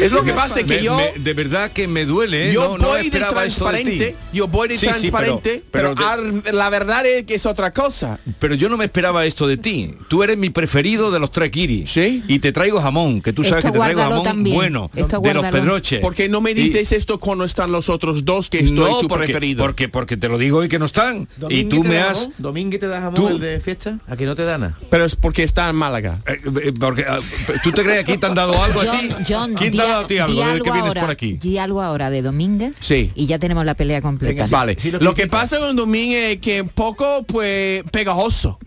[0.00, 0.96] Es lo que pasa, que Me- yo...
[0.96, 2.48] me- de verdad que me duele.
[2.50, 2.52] ¿eh?
[2.52, 5.00] Yo no, no voy de de transparente, yo voy de Sí, sí, pero-
[5.40, 8.18] transparente, pero pero, de- ar- la verdad es que es otra cosa.
[8.38, 9.94] Pero yo no me esperaba esto de ti.
[10.08, 11.90] Tú eres mi preferido de los tres kiris.
[11.90, 12.22] ¿Sí?
[12.28, 14.56] Y te traigo jamón, que tú sabes Esto que te traigo jamón también.
[14.56, 16.00] bueno, Esto de los pedroches.
[16.00, 19.00] ¿Por qué no me Y- dices esto cuando están los otros dos que estoy no,
[19.00, 19.64] tu porque, preferido?
[19.64, 21.28] Porque, porque te lo digo y que no están.
[21.36, 22.18] y ¿Domínguez tú me has...
[22.20, 22.34] jamón?
[22.38, 23.98] ¿Domínguez te da jamón Tú- el de fiesta?
[24.06, 24.78] Aquí no te da nada.
[24.90, 26.22] Pero es porque está en Málaga.
[26.26, 27.18] Eh, eh, porque, ah,
[27.64, 29.08] ¿Tú te crees que aquí te han dado algo a ti?
[29.10, 30.88] John, John, ¿Quién di te ha a- dado a ti algo desde algo que vienes
[30.88, 31.32] ahora, por aquí?
[31.40, 33.12] di algo ahora de Domínguez Sí.
[33.14, 34.46] y ya tenemos la pelea completa.
[34.48, 34.76] vale.
[35.00, 38.58] lo que pasa con Domínguez es que un poco, pues, pegajoso.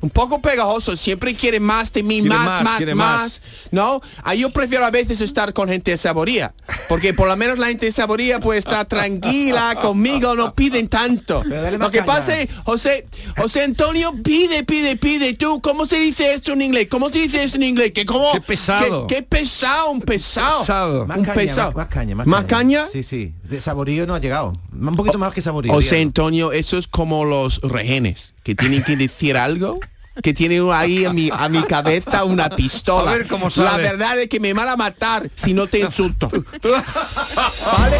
[0.00, 3.42] Un poco pegajoso, siempre quiere más de mí, Quiere más, más, más, quiere más, más.
[3.70, 4.02] ¿No?
[4.22, 6.54] Ah, yo prefiero a veces estar con gente de saboría,
[6.88, 11.42] porque por lo menos la gente de saboría pues está tranquila conmigo, no piden tanto.
[11.44, 13.06] Lo que pasa es, José,
[13.36, 15.34] José Antonio pide, pide, pide.
[15.34, 16.88] Tú, ¿cómo se dice esto en inglés?
[16.90, 17.92] ¿Cómo se dice esto en inglés?
[17.92, 19.06] Que como Qué pesado.
[19.06, 20.60] Qué, qué pesado, un pesado.
[20.60, 21.06] Pesado.
[21.06, 21.68] Más un caña, pesado.
[21.68, 22.86] más, más caña, más, ¿Más caña?
[22.92, 23.32] Sí, sí.
[23.48, 24.58] De saborío no ha llegado.
[24.72, 25.72] Un poquito más que saborío.
[25.72, 26.02] José dígalo.
[26.02, 29.80] Antonio, eso es como los rehenes, que tienen que decir algo,
[30.22, 33.12] que tienen ahí a mi, a mi cabeza una pistola.
[33.12, 36.28] A ver cómo La verdad es que me van a matar si no te insulto.
[36.68, 37.98] ¿Vale?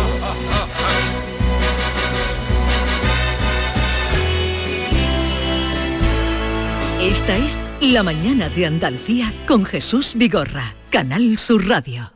[7.00, 12.15] Esta es La mañana de Andalucía con Jesús Vigorra, Canal Sur Radio.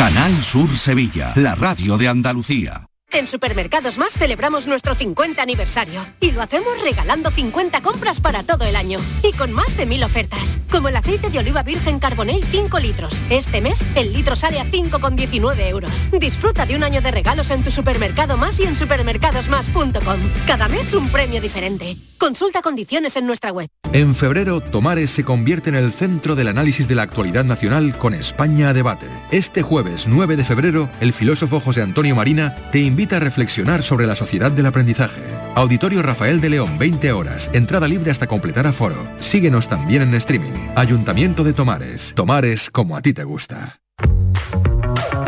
[0.00, 2.89] Canal Sur Sevilla, la radio de Andalucía.
[3.12, 8.64] En Supermercados Más celebramos nuestro 50 aniversario y lo hacemos regalando 50 compras para todo
[8.64, 12.44] el año y con más de mil ofertas, como el aceite de oliva virgen Carbonell
[12.44, 13.20] 5 litros.
[13.28, 16.08] Este mes el litro sale a 5,19 euros.
[16.12, 20.20] Disfruta de un año de regalos en tu supermercado más y en supermercadosmás.com.
[20.46, 21.96] Cada mes un premio diferente.
[22.20, 23.68] Consulta condiciones en nuestra web.
[23.92, 28.12] En febrero, Tomares se convierte en el centro del análisis de la actualidad nacional con
[28.12, 29.06] España a debate.
[29.30, 34.06] Este jueves 9 de febrero, el filósofo José Antonio Marina te invita a reflexionar sobre
[34.06, 35.22] la sociedad del aprendizaje.
[35.54, 39.08] Auditorio Rafael de León, 20 horas, entrada libre hasta completar aforo.
[39.20, 40.52] Síguenos también en streaming.
[40.76, 42.12] Ayuntamiento de Tomares.
[42.14, 43.80] Tomares como a ti te gusta.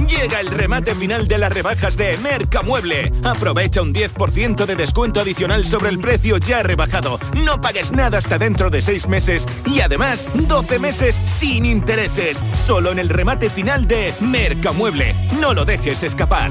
[0.07, 3.11] Llega el remate final de las rebajas de Mercamueble.
[3.25, 7.19] Aprovecha un 10% de descuento adicional sobre el precio ya rebajado.
[7.43, 12.45] No pagues nada hasta dentro de 6 meses y además 12 meses sin intereses.
[12.53, 15.17] Solo en el remate final de Mercamueble.
[15.41, 16.51] No lo dejes escapar.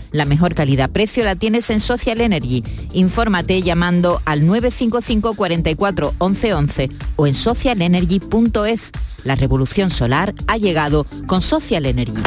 [0.11, 2.63] La mejor calidad-precio la tienes en Social Energy.
[2.93, 8.91] Infórmate llamando al 955 44 11 11 o en socialenergy.es.
[9.23, 12.21] La revolución solar ha llegado con Social Energy.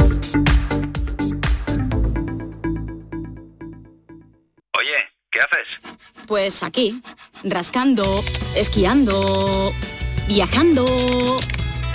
[4.77, 4.97] Oye,
[5.31, 5.95] ¿qué haces?
[6.27, 7.03] Pues aquí,
[7.43, 8.25] rascando,
[8.57, 9.73] esquiando,
[10.27, 10.87] viajando,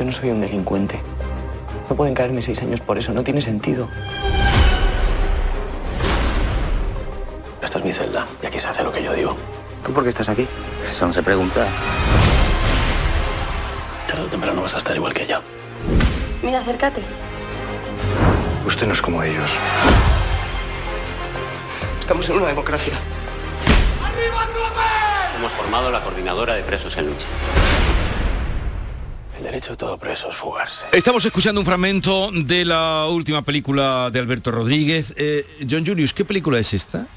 [0.00, 0.98] Yo no soy un delincuente.
[1.90, 3.86] No pueden caerme seis años por eso, no tiene sentido.
[7.62, 9.36] Esta es mi celda y aquí se hace lo que yo digo.
[9.84, 10.48] ¿Tú por qué estás aquí?
[10.90, 11.66] Eso no se pregunta.
[14.08, 15.42] Tarde o temprano vas a estar igual que ella.
[16.42, 17.02] Mira, acércate.
[18.66, 19.50] Usted no es como ellos.
[22.00, 22.94] Estamos en una democracia.
[25.36, 27.26] Hemos formado la coordinadora de presos en lucha.
[29.50, 30.84] Derecho de todo preso es fugarse.
[30.92, 35.12] Estamos escuchando un fragmento de la última película de Alberto Rodríguez.
[35.16, 37.08] Eh, John Julius, ¿qué película es esta?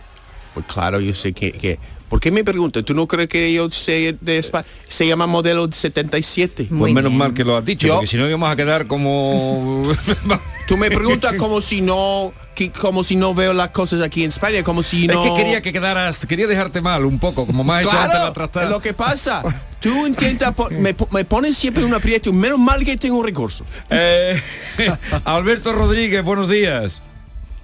[0.56, 1.52] Pues claro, yo sé que...
[1.52, 1.78] que
[2.10, 2.84] ¿Por qué me preguntas?
[2.84, 4.66] ¿Tú no crees que yo sé de España?
[4.90, 6.70] Se llama Modelo 77.
[6.76, 9.84] pues menos mal que lo has dicho, porque si no íbamos a quedar como...
[10.68, 14.30] Tú me preguntas como si no que- como si no veo las cosas aquí en
[14.30, 15.24] España, como si no...
[15.24, 18.56] Es que quería que quedaras, quería dejarte mal un poco, como más hecho Claro, antes
[18.56, 19.42] la lo que pasa.
[19.80, 22.32] Tú intentas, po- me, po- me pones siempre un aprieto.
[22.32, 23.66] Menos mal que tengo un recurso.
[23.90, 24.40] Eh,
[25.26, 27.02] Alberto Rodríguez, buenos días.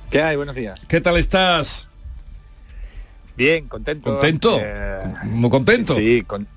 [0.09, 0.35] ¿Qué hay?
[0.35, 0.81] Buenos días.
[0.87, 1.87] ¿Qué tal estás?
[3.37, 4.11] Bien, contento.
[4.11, 4.57] ¿Contento?
[4.59, 5.95] Eh, Muy contento.
[5.95, 6.47] Sí, con-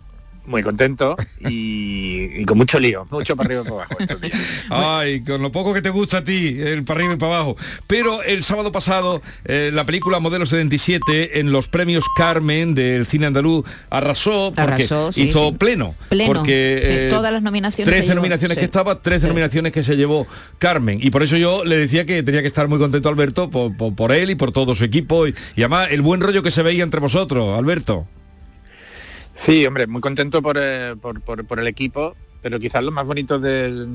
[0.44, 1.16] muy contento
[1.48, 4.38] y, y con mucho lío, mucho para arriba y para abajo estos días.
[4.70, 7.56] Ay, con lo poco que te gusta a ti, el para arriba y para abajo.
[7.86, 13.26] Pero el sábado pasado, eh, la película Modelo 77 en los premios Carmen del cine
[13.26, 15.56] andaluz arrasó porque Arrasó, sí, hizo sí.
[15.58, 15.94] pleno.
[16.08, 18.60] Pleno, Porque eh, todas las nominaciones se 13 llevó, nominaciones sí.
[18.60, 20.26] que estaba, 13 nominaciones que se llevó
[20.58, 20.98] Carmen.
[21.02, 23.94] Y por eso yo le decía que tenía que estar muy contento Alberto por, por-
[23.94, 25.26] por él y por todo su equipo.
[25.26, 28.06] Y, y además el buen rollo que se veía entre vosotros, Alberto.
[29.32, 33.06] Sí, hombre, muy contento por, eh, por, por- por el equipo, pero quizás lo más
[33.06, 33.88] bonito del,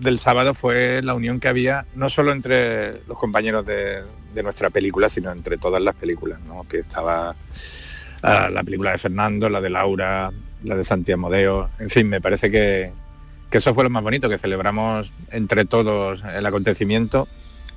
[0.00, 4.02] del sábado fue la unión que había, no solo entre los compañeros de,
[4.34, 6.64] de nuestra película, sino entre todas las películas, ¿no?
[6.68, 7.34] que estaba
[8.22, 10.30] ah, la película de Fernando, la de Laura,
[10.64, 12.92] la de Santiago Modeo, en fin, me parece que,
[13.50, 17.26] que eso fue lo más bonito, que celebramos entre todos el acontecimiento.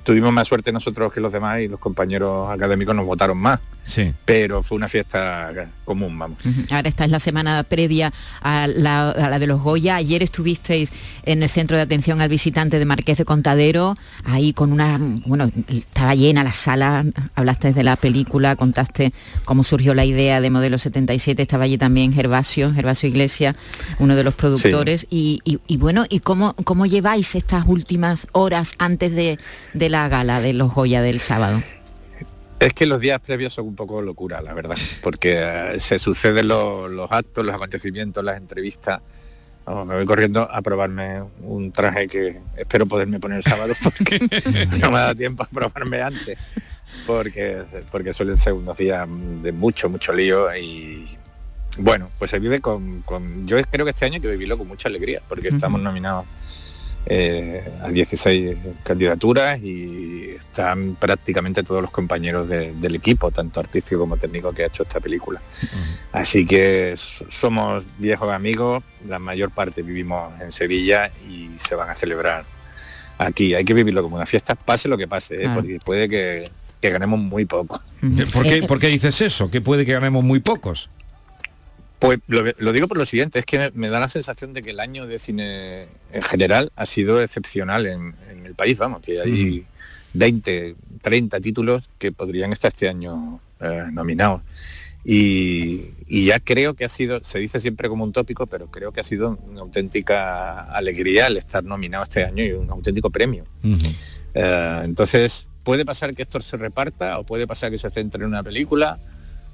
[0.04, 4.12] Tuvimos más suerte nosotros que los demás y los compañeros académicos nos votaron más, Sí.
[4.24, 5.52] pero fue una fiesta
[5.84, 6.38] común, vamos.
[6.70, 9.94] Ahora esta es la semana previa a la, a la de los Goya.
[9.96, 10.92] Ayer estuvisteis
[11.24, 13.94] en el centro de atención al visitante de Marqués de Contadero,
[14.24, 17.04] ahí con una, bueno, estaba llena la sala,
[17.36, 19.12] hablaste de la película, contaste
[19.44, 23.54] cómo surgió la idea de Modelo 77, estaba allí también Gervasio, Gervasio Iglesias,
[24.00, 28.74] uno de los productores, y, y- y bueno, ¿y cómo, cómo lleváis estas últimas horas
[28.78, 29.38] antes de,
[29.74, 31.62] de la gala de los Goya del sábado?
[32.58, 36.48] Es que los días previos son un poco locura, la verdad, porque eh, se suceden
[36.48, 39.00] los, los actos, los acontecimientos, las entrevistas.
[39.66, 44.18] Vamos, me voy corriendo a probarme un traje que espero poderme poner el sábado porque
[44.80, 46.38] no me da tiempo a probarme antes,
[47.06, 49.06] porque, porque suelen ser unos días
[49.42, 51.18] de mucho, mucho lío y
[51.78, 54.66] bueno, pues se vive con, con- Yo creo que este año hay que vivirlo con
[54.68, 56.24] mucha alegría, porque estamos nominados
[57.06, 64.00] eh, a 16 candidaturas y están prácticamente todos los compañeros de- del equipo, tanto artístico
[64.00, 65.40] como técnico, que ha hecho esta película.
[66.12, 71.94] Así que somos viejos amigos, la mayor parte vivimos en Sevilla y se van a
[71.94, 72.44] celebrar
[73.18, 73.54] aquí.
[73.54, 75.48] Hay que vivirlo como una fiesta, pase lo que pase, ¿eh?
[75.54, 77.80] Porque puede que, que ganemos muy poco.
[78.32, 79.50] ¿Por qué, por qué dices eso?
[79.50, 80.88] Que puede que ganemos muy pocos.
[81.98, 84.70] Pues lo, lo digo por lo siguiente, es que me da la sensación de que
[84.70, 89.20] el año de cine en general ha sido excepcional en, en el país, vamos, que
[89.20, 89.66] hay
[90.12, 94.42] 20, 30 títulos que podrían estar este año eh, nominados.
[95.04, 98.92] Y, y ya creo que ha sido, se dice siempre como un tópico, pero creo
[98.92, 103.44] que ha sido una auténtica alegría el estar nominado este año y un auténtico premio.
[104.34, 108.28] Eh, entonces, puede pasar que esto se reparta, o puede pasar que se centre en
[108.28, 108.98] una película,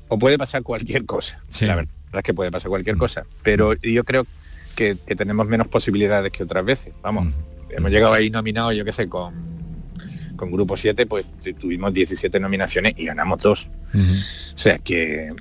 [0.08, 1.40] o puede pasar cualquier cosa.
[1.60, 3.24] La verdad es que puede pasar cualquier cosa.
[3.42, 4.26] Pero yo creo
[4.74, 6.92] que, que tenemos menos posibilidades que otras veces.
[7.02, 7.32] Vamos,
[7.70, 9.34] hemos llegado ahí nominados, yo qué sé, con,
[10.36, 13.68] con Grupo 7, pues tu- tuvimos 17 nominaciones y ganamos dos.
[14.54, 15.32] O sea que,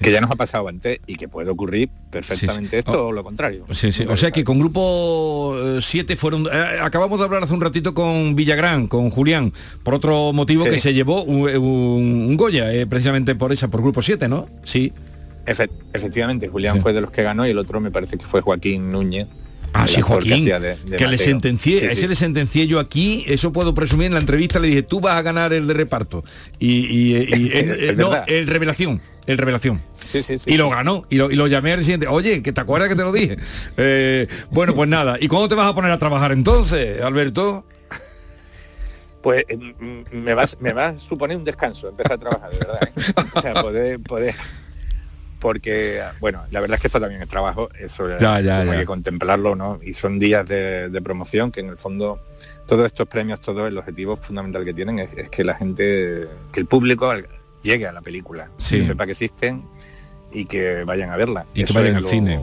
[0.00, 3.66] que ya nos ha pasado antes y que puede ocurrir perfectamente esto o lo contrario.
[3.72, 4.04] Sí, sí.
[4.08, 6.46] O sea que con grupo 7 fueron...
[6.50, 9.52] eh, acabamos de hablar hace un ratito con Villagrán, con Julián,
[9.82, 10.70] por otro motivo Sí.
[10.70, 14.48] que se llevó un, un- un Goya, eh, precisamente por esa, por grupo 7, ¿no?
[14.64, 14.92] Sí.
[15.46, 18.40] Efe- efectivamente, Julián fue de los que ganó y el otro me parece que fue
[18.40, 19.26] Joaquín Núñez,
[19.72, 22.08] Ah, el sí, Joaquín, hacía de- de que le sentencié, Sí, a ese sí.
[22.08, 25.22] le sentencié yo aquí, eso puedo presumir en la entrevista, le dije, tú vas a
[25.22, 26.24] ganar el de reparto.
[26.58, 29.80] Y, eh, no, el revelación, el revelación.
[30.08, 30.50] Sí, sí, sí.
[30.50, 32.96] Y lo ganó, y lo, y lo llamé al siguiente, oye, que te acuerdas que
[32.96, 33.36] te lo dije.
[33.76, 37.64] Eh, bueno, pues nada, ¿y cuándo te vas a poner a trabajar entonces, Alberto?
[39.22, 42.58] Pues eh, m- me va, me va a suponer un descanso empezar a trabajar, de
[42.58, 42.80] verdad.
[42.96, 43.12] ¿eh?
[43.34, 44.34] O sea, poder, poder.
[45.40, 49.56] Porque, bueno, la verdad es que esto también es trabajo, eso Ya, hay que contemplarlo,
[49.56, 49.80] ¿no?
[49.82, 52.20] Y son días de, de promoción que en el fondo
[52.66, 56.60] todos estos premios, todo el objetivo fundamental que tienen es, es que la gente, que
[56.60, 57.12] el público
[57.62, 58.78] llegue a la película, Sí.
[58.80, 59.62] que sepa que existen
[60.32, 61.46] y que vayan a verla.
[61.54, 62.40] Y que vayan al lo- cine.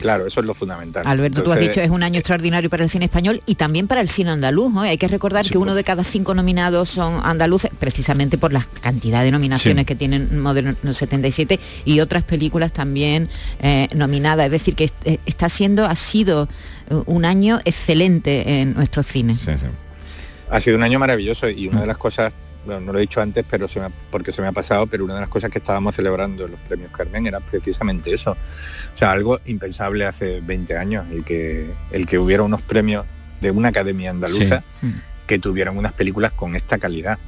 [0.00, 1.02] Claro, eso es lo fundamental.
[1.06, 4.00] Alberto, tú has dicho es un año extraordinario para el cine español y también para
[4.00, 4.72] el cine andaluz.
[4.72, 4.80] ¿no?
[4.80, 9.22] Hay que recordar que uno de cada cinco nominados son andaluces, precisamente por la cantidad
[9.22, 9.86] de nominaciones Sí.
[9.86, 13.28] que tienen Modelo 77 y otras películas también
[13.60, 14.46] eh, nominadas.
[14.46, 16.48] Es decir, que eh, está siendo, ha sido
[16.88, 19.40] eh, un año excelente en nuestros cines.
[20.50, 22.32] Ha sido un año maravilloso y una de las cosas,
[22.68, 24.86] bueno, no lo he dicho antes, pero se me ha- porque se me ha pasado,
[24.86, 28.32] pero una de las cosas que estábamos celebrando en los premios Carmen era precisamente eso.
[28.32, 33.06] O sea, algo impensable hace 20 años, el que, el que hubiera unos premios
[33.40, 34.62] de una academia andaluza
[35.26, 37.18] que tuvieran unas películas con esta calidad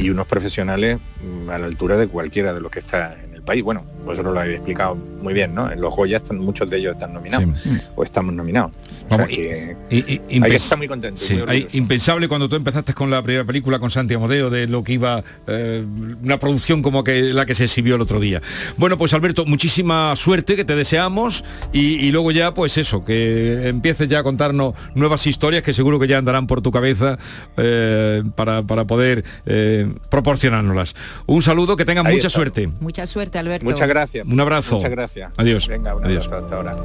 [0.00, 3.42] y unos profesionales mm, a la altura de cualquiera de los que está en el
[3.42, 3.62] país.
[3.64, 5.70] Bueno, vosotros lo habéis explicado muy bien, ¿no?
[5.70, 7.48] En los Goya están, muchos de ellos están nominados
[7.96, 8.70] o estamos nominados.
[8.70, 11.20] O sea Vamos, que Y- y- hay que estar muy contento.
[11.20, 11.76] Sí, muy hay- orgulloso.
[11.76, 15.22] impensable cuando tú empezaste con la primera película con Santi Amodeo de lo que iba
[15.46, 15.84] eh,
[16.22, 18.40] una producción como que la que se exhibió el otro día.
[18.76, 23.68] Bueno, pues Alberto, muchísima suerte que te deseamos y, y luego ya pues eso, que
[23.68, 27.18] empieces ya a contarnos nuevas historias que seguro que ya andarán por tu cabeza
[27.56, 30.94] eh, para, para poder eh, proporcionárnoslas.
[31.26, 32.36] Un saludo, que tengas Ahí mucha está.
[32.38, 32.68] suerte.
[32.80, 33.64] Mucha suerte, Alberto.
[33.64, 33.95] Muchas gracias.
[34.26, 34.76] Un abrazo.
[34.76, 35.32] Muchas gracias.
[35.36, 35.66] Adiós.
[35.68, 36.26] Venga, un Adiós.
[36.26, 36.76] abrazo hasta ahora.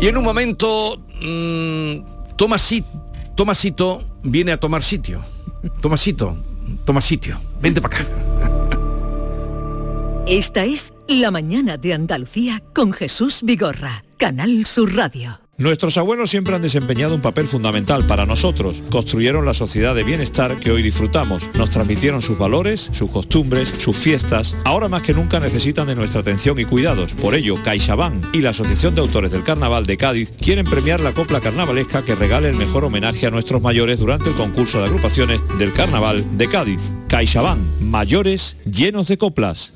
[0.00, 2.84] Y en un momento, mm, Tomasi-
[3.36, 5.20] Tomasito viene a tomar sitio.
[5.80, 6.36] Tomasito,
[6.84, 7.40] toma sitio.
[7.60, 8.06] Vente para acá.
[10.26, 15.43] Esta es La mañana de Andalucía con Jesús Vigorra, Canal Sur Radio.
[15.56, 18.82] Nuestros abuelos siempre han desempeñado un papel fundamental para nosotros.
[18.90, 21.48] Construyeron la sociedad de bienestar que hoy disfrutamos.
[21.54, 24.56] Nos transmitieron sus valores, sus costumbres, sus fiestas.
[24.64, 27.12] Ahora más que nunca necesitan de nuestra atención y cuidados.
[27.12, 31.12] Por ello, CaixaBank y la Asociación de Autores del Carnaval de Cádiz quieren premiar la
[31.12, 35.40] copla carnavalesca que regale el mejor homenaje a nuestros mayores durante el concurso de agrupaciones
[35.58, 36.90] del Carnaval de Cádiz.
[37.06, 39.74] CaixaBank, mayores llenos de coplas.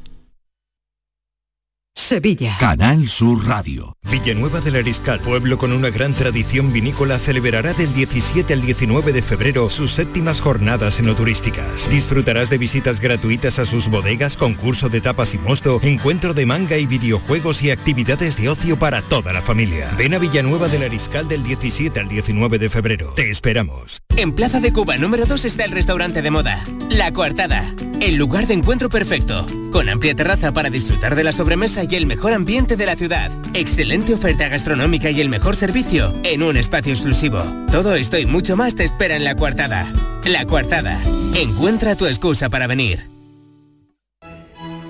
[1.96, 2.58] Sevilla.
[2.60, 3.96] Canal Sur Radio.
[4.10, 9.22] Villanueva del Ariscal, pueblo con una gran tradición vinícola, celebrará del 17 al 19 de
[9.22, 11.88] febrero sus séptimas jornadas enoturísticas.
[11.90, 16.78] Disfrutarás de visitas gratuitas a sus bodegas, concurso de tapas y mosto, encuentro de manga
[16.78, 19.92] y videojuegos y actividades de ocio para toda la familia.
[19.96, 23.14] Ven a Villanueva del Ariscal del 17 al 19 de febrero.
[23.16, 24.02] Te esperamos.
[24.16, 27.64] En Plaza de Cuba número 2 está el restaurante de moda, La Coartada,
[28.04, 32.06] el lugar de encuentro perfecto, con amplia terraza para disfrutar de la sobremesa y el
[32.06, 33.32] mejor ambiente de la ciudad.
[33.54, 37.42] Excelente oferta gastronómica y el mejor servicio en un espacio exclusivo.
[37.72, 39.90] Todo esto y mucho más te espera en La Coartada.
[40.26, 41.00] La Coartada,
[41.34, 43.08] encuentra tu excusa para venir.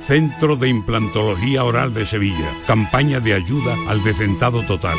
[0.08, 2.52] Centro de Implantología Oral de Sevilla.
[2.65, 4.97] Campaña de ayuda al decentado total.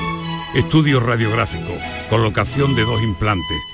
[0.54, 1.72] estudio radiográfico,
[2.08, 3.73] colocación de dos implantes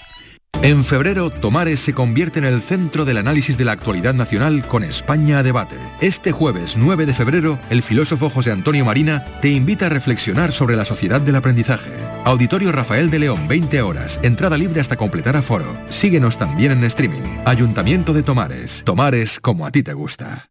[0.63, 4.83] En febrero, Tomares se convierte en el centro del análisis de la actualidad nacional con
[4.83, 5.75] España a debate.
[6.01, 10.75] Este jueves 9 de febrero, el filósofo José Antonio Marina te invita a reflexionar sobre
[10.75, 11.89] la sociedad del aprendizaje.
[12.25, 15.75] Auditorio Rafael de León, 20 horas, entrada libre hasta completar aforo.
[15.89, 17.23] Síguenos también en streaming.
[17.45, 18.83] Ayuntamiento de Tomares.
[18.85, 20.50] Tomares como a ti te gusta.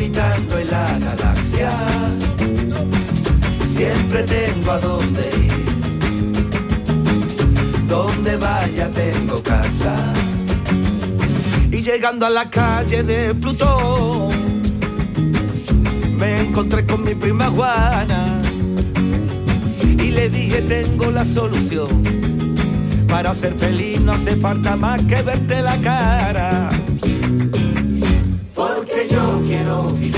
[0.00, 1.70] orbitando en la galaxia.
[3.66, 5.52] Siempre tengo a dónde ir.
[7.86, 9.94] Donde vaya tengo casa.
[11.70, 14.30] Y llegando a la calle de Plutón,
[16.18, 18.40] me encontré con mi prima Juana.
[19.84, 22.02] Y le dije tengo la solución.
[23.06, 26.70] Para ser feliz no hace falta más que verte la cara
[29.50, 30.14] quiero vivir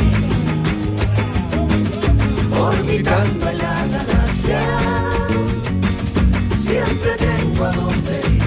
[2.55, 4.61] orbitando en la galaxia.
[6.61, 8.43] Siempre tengo a dónde ir,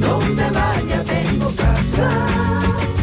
[0.00, 2.08] donde vaya tengo casa.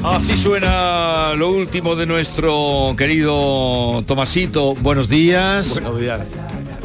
[0.04, 4.74] Así suena lo último de nuestro querido Tomasito.
[4.76, 5.74] Buenos días.
[5.74, 6.22] Buenos días.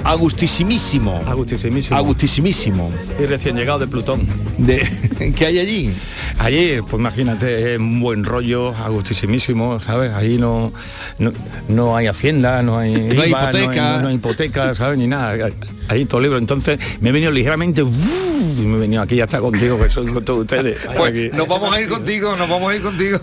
[0.07, 1.21] Agustísimísimo.
[1.27, 1.97] Agustísimísimo.
[1.97, 2.93] Agustísimísimo.
[3.21, 4.25] Y recién llegado de Plutón.
[4.57, 4.89] De,
[5.37, 5.93] ¿Qué hay allí?
[6.39, 10.13] Allí, pues imagínate, es un buen rollo, agustísimísimo, ¿sabes?
[10.13, 10.73] Ahí no,
[11.19, 11.33] no,
[11.69, 13.75] no hay hacienda, no hay, No hay IVA, hipoteca.
[13.75, 14.97] No hay, no hay hipoteca, ¿sabes?
[14.97, 15.51] Ni nada.
[15.89, 16.39] Ahí todo libre.
[16.39, 18.59] Entonces me he venido ligeramente ¡uf!
[18.59, 20.79] y me he venido aquí hasta contigo, que soy con todos ustedes.
[20.97, 23.19] Pues nos vamos a ir contigo, nos vamos a ir contigo.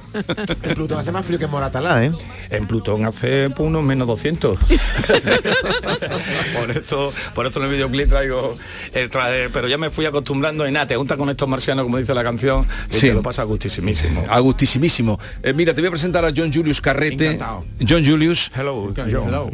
[0.64, 2.12] En Plutón hace más frío que en Moratalá, ¿eh?
[2.54, 4.58] En Plutón hace pues, unos menos 200.
[6.60, 8.56] por esto, por esto en el videoclip traigo
[8.94, 11.98] el traje, pero ya me fui acostumbrando y nada, te junta con estos marcianos, como
[11.98, 13.02] dice la canción, y Sí.
[13.08, 14.24] te lo pasa gustísimísimo.
[14.30, 15.20] Agustísimísimo.
[15.42, 17.26] Eh, mira, te voy a presentar a John Julius Carrete.
[17.32, 17.66] Encantado.
[17.88, 18.52] John Julius.
[18.56, 19.50] Hello, Hello.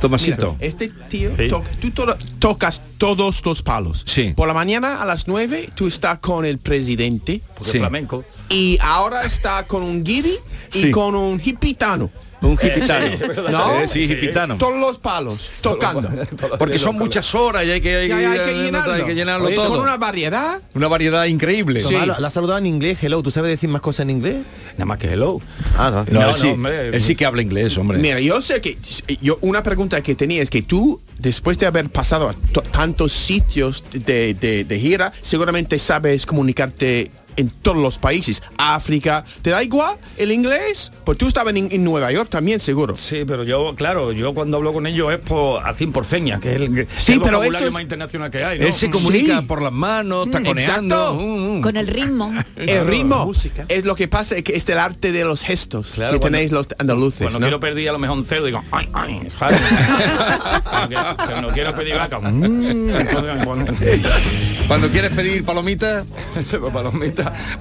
[0.00, 0.54] Tomasito.
[0.54, 1.46] Mira, este tío, Sí.
[1.48, 4.02] to- tú to- tocas todos los palos.
[4.06, 4.32] Sí.
[4.36, 7.40] Por la mañana a las 9 tú estás con el presidente.
[7.54, 7.78] Porque Sí.
[7.78, 8.24] flamenco.
[8.48, 10.34] Y ahora está con un guiri
[10.72, 10.90] y Sí.
[10.90, 12.10] con un hipitano.
[12.42, 13.06] Un gitano.
[13.50, 13.88] ¿No?
[13.88, 14.56] Sí, gitano.
[14.58, 16.10] Todos los palos, tocando.
[16.58, 19.06] Porque son muchas horas y hay que, hay que- hay que hay llenarlo.
[19.06, 19.68] que llenarlo Oye, todo.
[19.70, 20.60] Con una variedad.
[20.74, 21.80] Una variedad increíble.
[21.80, 21.94] Sí.
[22.18, 23.22] Lo has saludado en inglés, hello.
[23.22, 24.36] ¿Tú sabes decir más cosas en inglés?
[24.72, 25.40] Nada más que hello.
[25.78, 26.04] Ah, no.
[26.12, 26.88] No, No, él, sí, hombre.
[26.88, 27.98] él sí que habla inglés, hombre.
[27.98, 28.76] Mira, yo sé que
[29.20, 33.12] yo una pregunta que tenía es que tú después de haber pasado a to- tantos
[33.12, 38.42] sitios de, de- de gira, seguramente sabes comunicarte en todos los países.
[38.58, 40.92] África, ¿te da igual el inglés?
[41.04, 42.96] Pues tú estabas en, en Nueva York también, seguro.
[42.96, 46.40] Sí, pero yo, claro, yo cuando hablo con ellos es por a 100 por seña,
[46.40, 48.58] que es el, que- Sí, el pero vocabulario es- más internacional que hay.
[48.58, 48.66] ¿no?
[48.66, 49.46] Él se comunica Sí.
[49.46, 50.96] por las manos, Mm, taconeando.
[50.96, 51.14] exacto.
[51.24, 51.62] Mm, mm.
[51.62, 52.32] Con el ritmo.
[52.56, 53.30] El ritmo
[53.68, 56.36] es lo que pasa, es que es el arte de los gestos Claro, que cuando-
[56.38, 57.20] tenéis los andaluces.
[57.20, 57.46] Cuando ¿no?
[57.46, 59.20] quiero pedir a lo mejor un cerdo, digo, ay, ay,
[61.28, 62.20] Cuando quiero pedir vaca,
[64.68, 66.04] Cuando quieres pedir palomitas,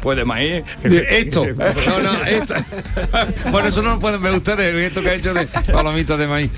[0.01, 0.64] pues de maíz.
[0.84, 1.45] esto.
[1.45, 2.55] No, no, esto.
[3.51, 6.51] Bueno, eso no lo pueden ver ustedes, esto que ha hecho de palomitas de maíz.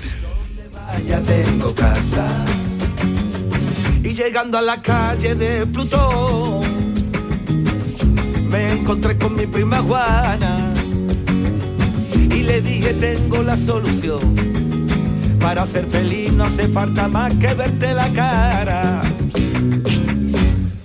[1.06, 2.26] Ya tengo casa.
[4.02, 6.60] Y llegando a la calle de Plutón,
[8.48, 10.72] me encontré con mi prima Juana.
[12.14, 14.34] Y le dije, tengo la solución.
[15.40, 19.00] Para ser feliz no hace falta más que verte la cara.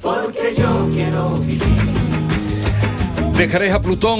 [0.01, 1.78] Porque yo quiero vivir.
[3.39, 4.19] Dejaréis a Plutón.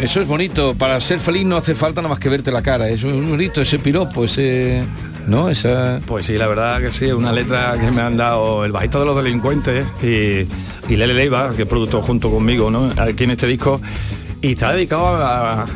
[0.00, 0.72] Eso es bonito.
[0.78, 2.88] Para ser feliz no hace falta nada más que verte la cara.
[2.88, 4.84] Eso es bonito, ese piropo, ese.
[5.26, 5.50] ¿No?
[5.50, 5.98] Esa.
[6.06, 9.06] Pues sí, la verdad que sí, una letra que me han dado el bajito de
[9.06, 10.46] los delincuentes y,
[10.92, 12.88] y Lele Leiva, que es productor junto conmigo, ¿no?
[12.96, 13.80] Aquí en este disco.
[14.40, 15.66] Y está dedicado a,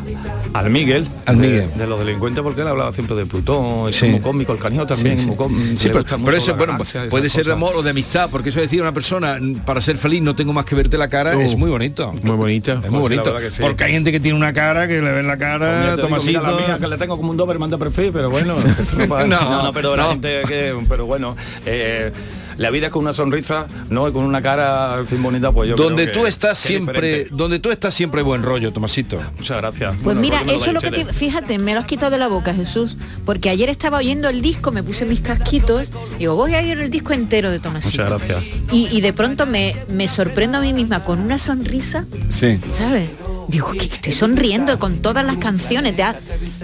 [0.54, 1.68] al Miguel, Al Miguel.
[1.76, 4.06] De, los delincuentes, porque él hablaba siempre de Plutón, es Sí.
[4.06, 5.28] muy cómico, el canijo también, Sí, sí.
[5.28, 7.90] muy cómico, Sí, le pero, pero eso, bueno, ganancia, puede ser de amor o de
[7.90, 10.96] amistad, porque eso decir a una persona, para ser feliz no tengo más que verte
[10.98, 12.12] la cara, Uh, es muy bonito.
[12.22, 12.72] Muy bonito.
[12.72, 13.34] Es muy Pues bonito.
[13.60, 16.40] Porque hay gente que tiene una cara, que le ven la Pues cara, digo, Tomasito.
[16.40, 18.54] mira la mía, que le tengo como un Doberman de perfil, pero bueno.
[19.08, 20.08] no, No, pero la no.
[20.10, 21.36] gente que, pero bueno,
[21.66, 22.10] eh,
[22.58, 25.76] la vida es con una sonrisa, no y con una cara fin, bonita, pues yo
[25.76, 29.18] donde creo tú que- estás que siempre, donde tú estás siempre buen rollo, Tomasito.
[29.38, 29.92] Muchas gracias.
[29.94, 32.18] Pues Bueno, mira, me eso es lo que te, fíjate, me lo has quitado de
[32.18, 36.54] la boca, Jesús, porque ayer estaba oyendo el disco, me puse mis casquitos, digo, voy
[36.54, 38.02] a oír el disco entero de Tomasito.
[38.04, 38.44] Muchas gracias.
[38.72, 42.58] Y, y de pronto me, me sorprendo a mí misma con una sonrisa, Sí.
[42.72, 43.08] ¿sabes?
[43.48, 45.96] Digo, que estoy sonriendo con todas las canciones.
[45.96, 46.16] te ha-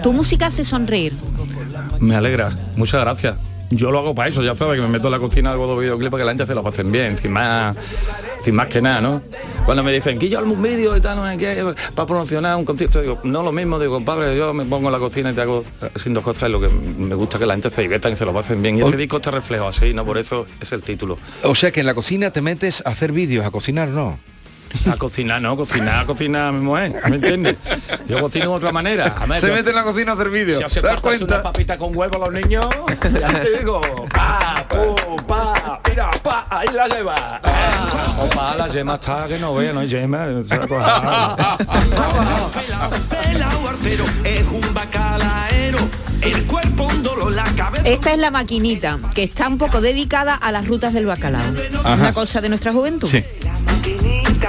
[0.03, 1.13] tu música hace sonreír.
[1.99, 3.35] Me alegra, muchas gracias.
[3.71, 5.79] Yo lo hago para eso, ya sabes que me meto en la cocina, hago dos
[5.79, 7.75] videoclips para que la gente se lo pasen bien, sin más,
[8.43, 9.21] sin más que nada, ¿no?
[9.65, 12.55] Cuando me dicen que yo hago un vídeo y tal, no sé qué, para promocionar
[12.57, 15.33] un concierto, digo, no lo mismo, digo, compadre, yo me pongo en la cocina y
[15.33, 15.63] te hago
[15.95, 18.61] haciendo cosas lo que me gusta que la gente se divierta y se lo pasen
[18.61, 18.77] bien.
[18.77, 20.05] Y este O- disco está reflejo así, ¿no?
[20.05, 21.17] Por eso es el título.
[21.43, 24.19] O sea que en la cocina te metes a hacer vídeos, a cocinar, ¿no?
[24.91, 27.55] A cocinar, no, cocinar, cocinar mi mujer, ¿me entiendes?
[28.07, 29.15] Yo cocino de otra manera.
[29.19, 30.57] A ver, Se yo- mete en la cocina a hacer vídeos.
[30.59, 31.25] Si hace ¿Te das cuenta?
[31.35, 32.67] una papita con huevo a los niños,
[33.19, 33.81] ya te digo,
[34.13, 37.39] pa, pum, pa, mira, pa, ahí la lleva.
[37.43, 40.27] Ah, o pa, la yema está que no vea, no hay yema.
[44.23, 45.77] es un bacalaero,
[46.21, 47.87] el cuerpo un dolor, la cabeza.
[47.87, 51.41] Esta es la maquinita, que está un poco dedicada a las rutas del bacalao.
[51.83, 51.93] Ajá.
[51.95, 53.07] Una cosa de nuestra juventud.
[53.07, 53.23] Sí.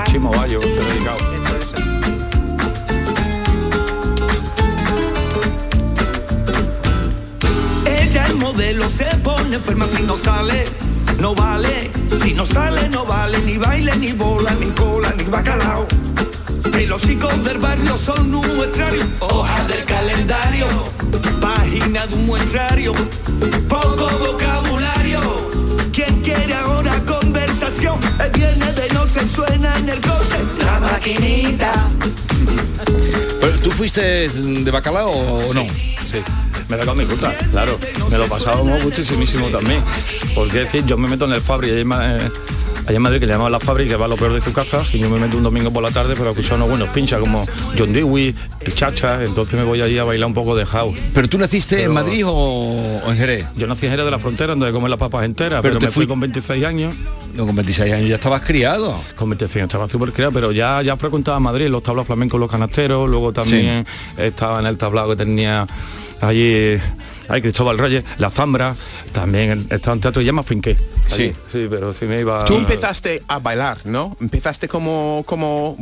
[0.04, 1.18] Chimo Bayo, te dedicado.
[7.86, 10.64] Ella el modelo se pone enferma si no sale,
[11.20, 11.90] no vale.
[12.22, 15.86] Si no sale, no vale ni baile, ni bola, ni cola, ni bacalao.
[16.72, 20.66] Que los chicos del barrio son un muestrario, hoja del calendario,
[21.40, 22.92] página de un muestrario,
[23.68, 25.20] poco vocabulario.
[25.92, 27.15] Quien quiere ahora conversación,
[28.20, 31.88] eh, viene de no se suena en el coche, la maquinita.
[33.40, 35.66] Pero, ¿Tú fuiste de bacalao o no?
[36.10, 36.22] Sí,
[36.68, 37.78] me da con mi puta, claro.
[38.10, 39.82] Me lo pasábamos muchísimo también.
[40.34, 41.84] Porque es decir, yo me meto en el Fabri, eh,
[42.86, 44.84] allá en Madrid, que le llaman la Fabri, que va lo peor de su casa,
[44.92, 47.44] y yo me meto un domingo por la tarde para escuchar unos buenos pinchas como
[47.76, 50.96] John Dewey, el Chacha, entonces me voy allí a bailar un poco de house.
[51.12, 53.46] ¿Pero tú naciste Pero- en Madrid o, en Jerez?
[53.56, 55.86] Yo nací en Jerez de la Frontera, donde comen las papas enteras, Pero pero, te
[55.86, 56.94] me fui fui- con 26 años.
[57.34, 58.94] No, con 26 años ya estabas criado.
[59.16, 62.50] Con 26 años estaba súper criado, pero ya, ya frecuentaba Madrid, los tablaos flamencos, los
[62.50, 63.84] canasteros, luego también
[64.16, 65.66] estaba en el tablado que tenía
[66.20, 66.78] allí
[67.28, 68.74] hay Cristóbal Reyes, La Zambra,
[69.12, 70.76] también estaba en teatro y ya me afinqué.
[71.10, 71.32] allí.
[71.50, 72.44] sí, pero sí me iba...
[72.44, 74.16] Tú empezaste a bailar, ¿no?
[74.20, 75.76] Empezaste como como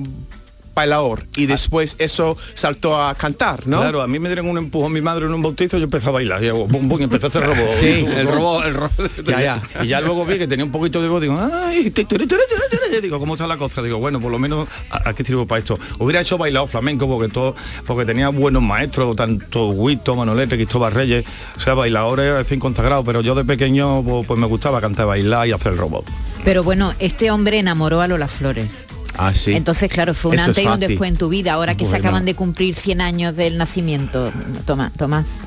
[0.75, 3.81] bailador y después eso saltó a cantar, ¿no?
[3.81, 6.09] Claro, a mí me dieron un empujón mi madre en un bautizo y yo empecé
[6.09, 6.43] a bailar.
[6.43, 7.71] Y, hago bum, bum, y empecé a hacer robot.
[7.79, 8.93] Sí, el robot, el robot.
[9.27, 9.63] Ya, ya.
[9.83, 12.43] Y ya luego vi que tenía un poquito de voz, digo, ay, te- tere, tere,
[12.49, 13.01] tere, tere".
[13.01, 13.83] digo, ¿cómo está la cosa?
[13.83, 15.79] Digo, bueno, por lo menos a- aquí sirvo para esto.
[15.99, 17.55] Hubiera hecho bailado flamenco porque todo,
[17.87, 21.25] porque tenía buenos maestros, tanto Huito, Manolete, Cristóbal Reyes,
[21.57, 25.07] o sea, bailadores al fin consagrados, pero yo de pequeño pues, pues me gustaba cantar,
[25.07, 26.05] bailar y hacer el robot.
[26.45, 28.87] Pero bueno, este hombre enamoró a Lola Flores.
[29.17, 29.53] Ah, sí.
[29.53, 31.85] Entonces, claro, fue un Eso es antes y un después en tu vida, ahora que
[31.85, 34.33] se acaban de cumplir 100 años del nacimiento.
[34.67, 35.41] Toma, Tomás.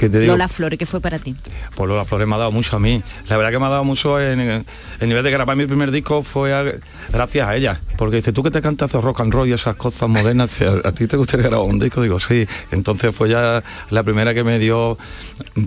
[0.00, 1.36] Que te digo, Lola Flores, ¿qué fue para ti?
[1.74, 3.02] Pues Lola Flores me ha dado mucho a mí.
[3.28, 4.64] La verdad que me ha dado mucho en el
[5.08, 6.64] nivel de grabar mi primer disco fue a-
[7.12, 7.82] gracias a ella.
[7.98, 10.92] Porque dice, tú que te cantas rock and roll y esas cosas modernas, ¿a, a
[10.92, 12.00] ti te gustaría grabar un disco?
[12.00, 12.46] Digo, sí.
[12.70, 14.96] Entonces fue ya la primera que me dio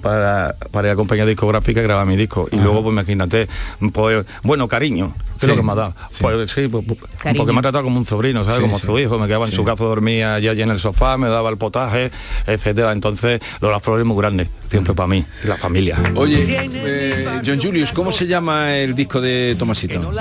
[0.01, 2.47] para, para ir a compañía discográfica y grabar mi disco.
[2.51, 3.47] Y luego, pues imagínate,
[3.93, 5.95] pues, bueno, cariño, que Sí, es lo que me ha dado.
[6.09, 6.23] sí.
[6.23, 6.99] Pues sí, pues, pues,
[7.37, 8.57] porque me ha tratado como un sobrino, ¿sabes?
[8.57, 8.85] Sí, como sí.
[8.87, 11.49] su hijo, me quedaba en su casa, dormía allí, allí en el sofá, me daba
[11.49, 12.11] el potaje,
[12.47, 12.91] etcétera.
[12.93, 15.97] Entonces, Lola Flores es muy grande, siempre para mí, y la familia.
[16.15, 20.11] Oye, eh, John Julius, ¿cómo se llama el disco de Tomasito?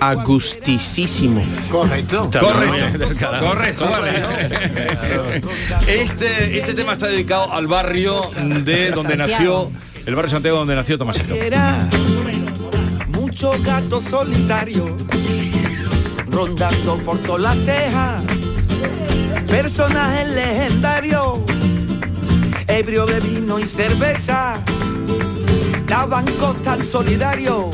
[0.00, 1.42] Agustísimo.
[1.70, 2.30] Correcto.
[2.40, 4.10] Correcto, correcto, vale.
[5.86, 8.22] Este, este tema está dedicado al barrio
[8.64, 9.70] de donde nació,
[10.04, 11.34] el barrio Santiago donde nació Tomasito.
[11.34, 11.88] Era
[13.08, 14.90] muchos gatos solitarios
[16.30, 18.22] rondando por todas las tejas.
[19.46, 21.40] Personajes legendarios,
[22.68, 24.62] ebrio de vino y cerveza,
[25.86, 27.70] daban costal solidario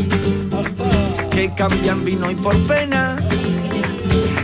[1.30, 3.16] que cambian vino y por pena.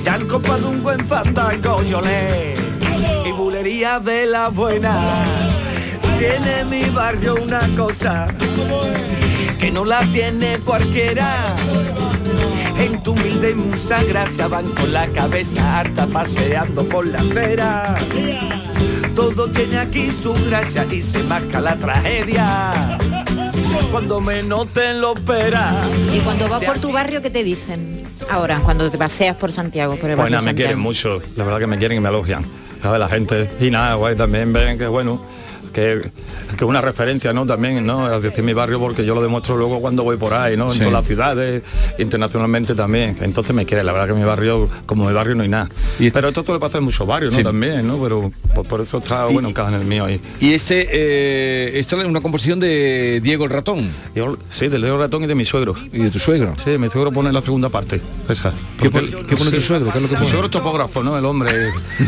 [0.05, 2.55] Ya el copa de un buen fandango yo le
[3.25, 4.97] y bulería de la buena.
[6.19, 8.27] Tiene mi barrio una cosa
[9.59, 11.55] que no la tiene cualquiera.
[12.77, 17.97] En tu humilde musa gracia van con la cabeza harta paseando por la acera.
[19.21, 22.73] Todo tiene aquí su gracia y se marca la tragedia.
[23.93, 25.75] Cuando menos te lo esperas.
[26.11, 28.03] Y cuando vas por tu barrio, ¿qué te dicen?
[28.31, 30.69] Ahora, cuando te paseas por Santiago, por el Pues barrio nada, me Santiago.
[30.69, 32.47] quieren mucho, la verdad que me quieren y me elogian.
[32.81, 32.99] ¿sabes?
[32.99, 33.51] La gente.
[33.61, 35.21] Y nada, guay, también ven que bueno,
[35.73, 36.11] que
[36.57, 37.47] que una referencia, ¿no?
[37.47, 38.13] También, ¿no?
[38.15, 40.67] Es decir, mi barrio porque yo lo demuestro luego cuando voy por ahí, ¿no?
[40.67, 40.79] En Sí.
[40.81, 41.63] todas las ciudades,
[41.99, 43.17] internacionalmente también.
[43.21, 45.69] Entonces me quieren, la verdad que mi barrio, como mi barrio no hay nada.
[46.13, 47.39] Pero esto suele pasar en muchos barrios, ¿no?
[47.39, 47.45] Sí.
[47.45, 47.99] También, ¿no?
[48.03, 50.21] Pero por, por eso está, bueno, encaja en el mío ahí.
[50.41, 53.89] Y este, eh, esta es una composición de Diego el Ratón.
[54.15, 55.75] Yo- sí, de Leo Ratón y de mi suegro.
[55.93, 56.55] ¿Y de tu suegro?
[56.65, 58.01] Sí, mi suegro pone la segunda parte.
[58.29, 58.53] Esa.
[58.81, 59.91] ¿Qué pone- qué pone tu suegro?
[59.93, 60.29] ¿Qué es lo que Mi pone?
[60.31, 61.17] suegro es topógrafo, ¿no?
[61.17, 61.53] El hombre.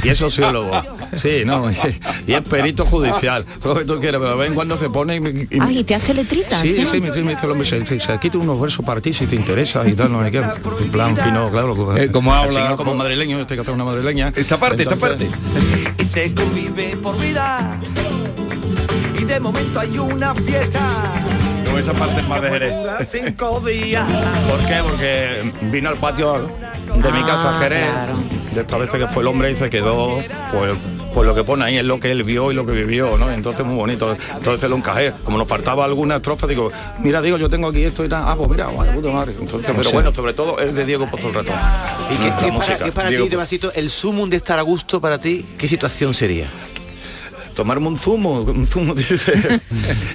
[0.03, 0.71] Y es sociólogo.
[1.15, 1.71] Sí, no.
[2.27, 3.45] Y es perito judicial.
[3.61, 5.85] Todo lo que tú quieras, pero ven cuando se pone y, me- y- Ay, ¿y
[5.85, 6.61] te hace letritas?
[6.61, 6.87] Sí, ¿eh?
[6.91, 9.27] sí, me, me dice el hombre, se, se, se quita unos versos para ti si
[9.27, 10.39] te interesa y tal, no sé qué.
[10.39, 11.97] En plan fino, claro.
[11.97, 12.77] Eh, como habla- ¿no?
[12.77, 14.33] como madrileño, yo tengo que hacer una madrileña.
[14.35, 15.31] Esta parte, esta Entonces,
[15.99, 17.79] y se convive por vida.
[19.21, 20.81] Y de momento hay una fiesta.
[21.79, 22.75] Esa parte más de Jerez.
[22.81, 24.07] Dura cinco días.
[24.49, 24.81] ¿Por qué?
[24.85, 28.15] Porque vino al patio de mi casa Ah, Jerez, claro.
[28.55, 30.23] de esta vez que fue el hombre y se quedó,
[30.53, 30.75] pues,
[31.15, 33.31] pues lo que pone ahí es lo que él vio y lo que vivió, ¿no?
[33.31, 34.17] Entonces muy bonito.
[34.37, 35.13] Entonces lo encajé.
[35.25, 38.23] Como nos faltaba alguna estrofa, digo, mira, digo, yo tengo aquí esto y tal.
[38.27, 39.33] Ah, pues mira, guay, puta madre.
[39.39, 41.55] Entonces, pero sea- bueno, sobre todo es de Diego Pozo el Ratón.
[42.11, 45.19] ¿Y qué, La qué para, qué ti, Tomasito, el sumum de estar a gusto para
[45.19, 46.47] ti, qué situación sería?
[47.55, 49.61] Tomarme un zumo, un zumo, dice,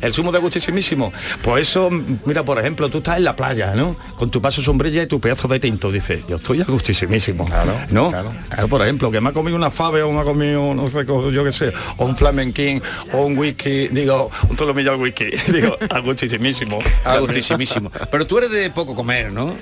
[0.01, 1.11] el zumo de gustísimísimo.
[1.41, 1.89] Pues eso,
[2.25, 3.95] mira, por ejemplo, tú estás en la playa, ¿no?
[4.17, 7.45] Con tu paso sombrilla y tu pedazo de tinto, dice, yo estoy a gustísimísimo,
[7.89, 8.09] ¿no?
[8.09, 8.33] Claro,
[8.67, 11.43] por ejemplo, que me ha comido una fave o me ha comido, no sé, yo
[11.43, 12.81] qué sé, o un flamenquín,
[13.13, 16.79] o un whisky, digo, un solomillo al whisky, digo, a gustísimísimo.
[17.05, 17.91] Ah, gustísimísimo.
[18.11, 19.55] Pero tú eres de poco comer, ¿no?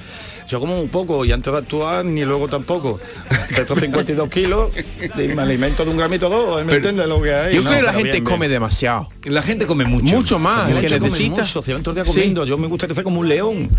[0.48, 3.00] Yo como un poco y antes de actuar ni luego tampoco.
[3.56, 4.72] Peso 52 kilos
[5.18, 7.56] y me alimento de un gramito o dos, ¿me entiendes lo que hay?
[7.56, 8.34] Yo No, creo que la gente bien, bien.
[8.34, 9.10] come demasiado.
[9.24, 10.16] La gente come mucho.
[10.16, 11.42] Mucho más Mucho que necesita.
[11.42, 12.46] mucho, se todo el día comiendo.
[12.46, 13.70] Yo me gustaría ser como un león,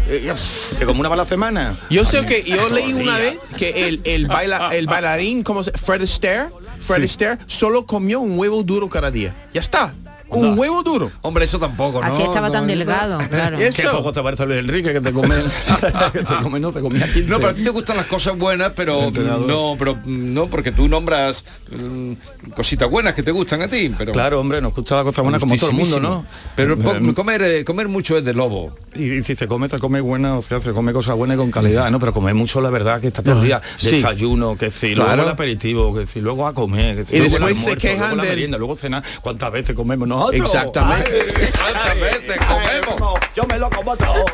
[0.79, 1.79] que como una bala a la semana.
[1.91, 5.73] Yo sé que yo leí una vez que el, el, baila, el bailarín, como se
[5.73, 6.47] Fred Astaire,
[6.81, 9.35] Fred Astaire, solo comió un huevo duro cada día.
[9.55, 9.95] Ya está.
[10.29, 11.11] Un huevo duro.
[11.23, 12.07] Hombre, eso tampoco, ¿no?
[12.07, 13.59] Así estaba tan No, delgado, claro.
[13.59, 15.35] Qué poco te parece Luis Enrique que te come,
[16.13, 17.29] que te come, no te comía 15.
[17.31, 20.89] No, pero a ti te gustan las cosas buenas, pero no, pero no, porque tú
[20.89, 22.13] nombras mm,
[22.55, 25.39] cositas buenas que te gustan a ti, pero Claro, hombre, nos gusta la cosa buena
[25.39, 26.27] como todo el mundo, ¿no?
[26.57, 28.77] Pero Eh, comer, eh, comer mucho es de lobo.
[28.95, 31.39] Y, y si se come, se come buena, o sea, se come cosas buenas y
[31.39, 32.01] con calidad, ¿no?
[32.01, 33.91] Pero comer mucho, la verdad, que está todo el día Sí.
[33.91, 35.11] desayuno, que si Claro.
[35.17, 37.65] luego el aperitivo, que si luego a comer, que si Y luego el después se
[37.71, 39.03] almuerzo, luego quejan la del- merienda, luego cenar.
[39.23, 40.55] ¿Cuántas veces comemos nosotros?
[40.55, 41.33] Exactamente.
[41.37, 43.21] Ay, ¿Cuántas veces comemos?
[43.35, 44.25] Yo me lo como todo.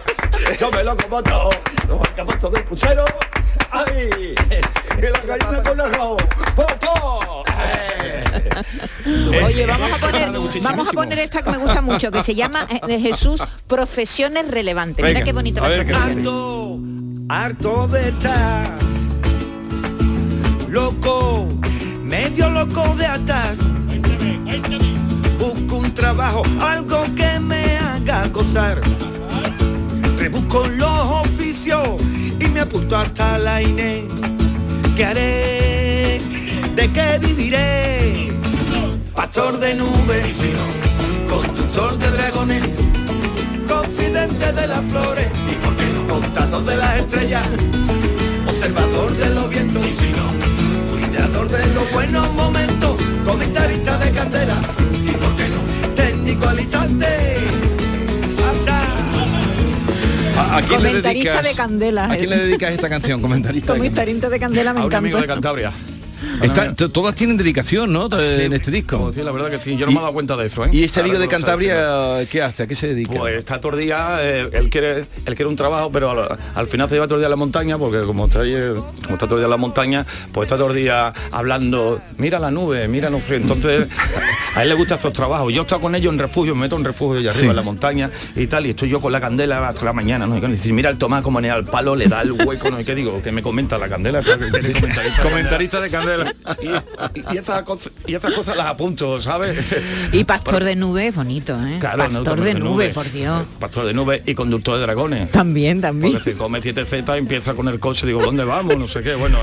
[0.59, 1.51] Yo me lo como todo.
[1.89, 3.05] Los alcapartos del puchero.
[3.70, 4.35] ¡Ay!
[4.99, 6.22] Y la gallina con arroz.
[6.55, 7.45] ¡Popo!
[9.45, 10.30] Oye, vamos a poner,
[10.62, 14.49] vamos a poner esta que me gusta mucho, que se llama eh, de Jesús Profesiones
[14.49, 15.05] Relevantes.
[15.05, 15.83] Mira qué bonita a la.
[15.83, 16.78] Harto,
[17.28, 18.78] harto de estar
[20.68, 21.49] loco,
[22.03, 23.57] medio loco de atar.
[25.95, 28.80] Trabajo, algo que me haga gozar.
[30.18, 31.88] Rebusco los oficios
[32.40, 34.05] y me apunto hasta la INE.
[34.97, 36.20] ¿Qué haré?
[36.74, 38.32] ¿De qué viviré?
[39.14, 40.36] Pastor de nubes,
[41.28, 42.70] constructor de dragones,
[43.68, 47.47] confidente de las flores y por qué no contador de las estrellas,
[48.49, 54.82] observador de los vientos y si no, cuidador de los buenos momentos, comentarista de candela
[56.49, 57.07] al instante.
[60.36, 62.38] ¿A, a quién le Comentarista dedicas, de candela, ¿A quién le eh.
[62.47, 63.20] dedicas esta canción?
[63.20, 63.72] Comentarista.
[63.74, 63.90] de candela.
[63.90, 65.34] Comentarista de Candela me A un amigo de encanta.
[65.34, 65.72] Cantabria.
[66.43, 68.09] Está- todas tienen dedicación, ¿no?
[68.18, 69.11] Sí, en este disco.
[69.12, 69.77] Sí, la verdad que sí.
[69.77, 70.68] Yo no me he dado cuenta de eso, ¿eh?
[70.73, 71.29] ¿Y este amigo de.
[71.29, 72.64] Cantabria qué hace?
[72.64, 73.14] ¿A qué se dedica?
[73.14, 76.66] Pues está todo el día, eh, él quiere él quiere un trabajo, pero al, al
[76.66, 79.14] final se lleva todo el día a la montaña, porque como está, ahí, eh, como
[79.14, 82.51] está todo el día en la montaña, pues está todo el día hablando, mira la
[82.51, 83.89] nube, mira no sé, entonces
[84.55, 85.53] a él le gusta esos trabajos.
[85.53, 87.49] Yo he estado con ellos en refugio, me meto en refugio allá arriba Sí.
[87.51, 90.37] en la montaña y tal, y estoy yo con la candela hasta la mañana, ¿no?
[90.37, 92.79] Y dice, mira el tomás como al palo, le da el hueco, ¿no?
[92.81, 93.23] ¿Y qué digo?
[93.23, 94.20] Que me comenta la candela.
[94.23, 96.12] que- que- que- comentarista, Comentarista de Candela.
[96.63, 96.67] Y,
[97.19, 99.59] y- y esas cosas, y esas cosas las apunto, ¿sabes?
[100.13, 101.79] Y Pastor de Nube es bonito, ¿eh?
[101.81, 102.89] Claro, Pastor de de Nube, Nube.
[102.91, 103.43] por Dios.
[103.59, 105.31] Pastor de nube y conductor de dragones.
[105.33, 106.13] También, también.
[106.13, 108.77] Porque si come 7Z empieza con el coche, digo, ¿dónde vamos?
[108.77, 109.39] No sé qué, bueno,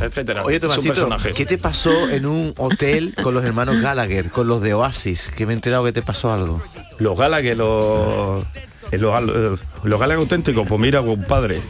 [0.00, 0.42] etcétera.
[0.44, 1.32] Oye, Tomasito, personaje.
[1.32, 5.30] ¿qué te pasó en un hotel con los hermanos Gallagher, con los de Oasis?
[5.36, 6.60] Que me he enterado que te pasó algo.
[6.98, 8.44] Los Gallagher, los,
[8.90, 11.60] eh, los, eh, los Gallagher auténticos, pues mira, compadre.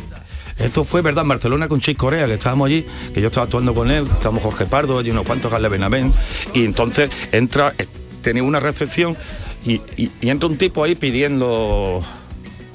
[0.59, 2.85] Esto fue verdad en Barcelona con Chis Corea, que estábamos allí,
[3.15, 6.15] que yo estaba actuando con él, estábamos Jorge Pardo, allí unos cuantos, Carles Benavent,
[6.53, 7.87] y entonces entra, eh,
[8.23, 9.17] tenía una recepción
[9.65, 12.03] y, y- entra un tipo ahí pidiendo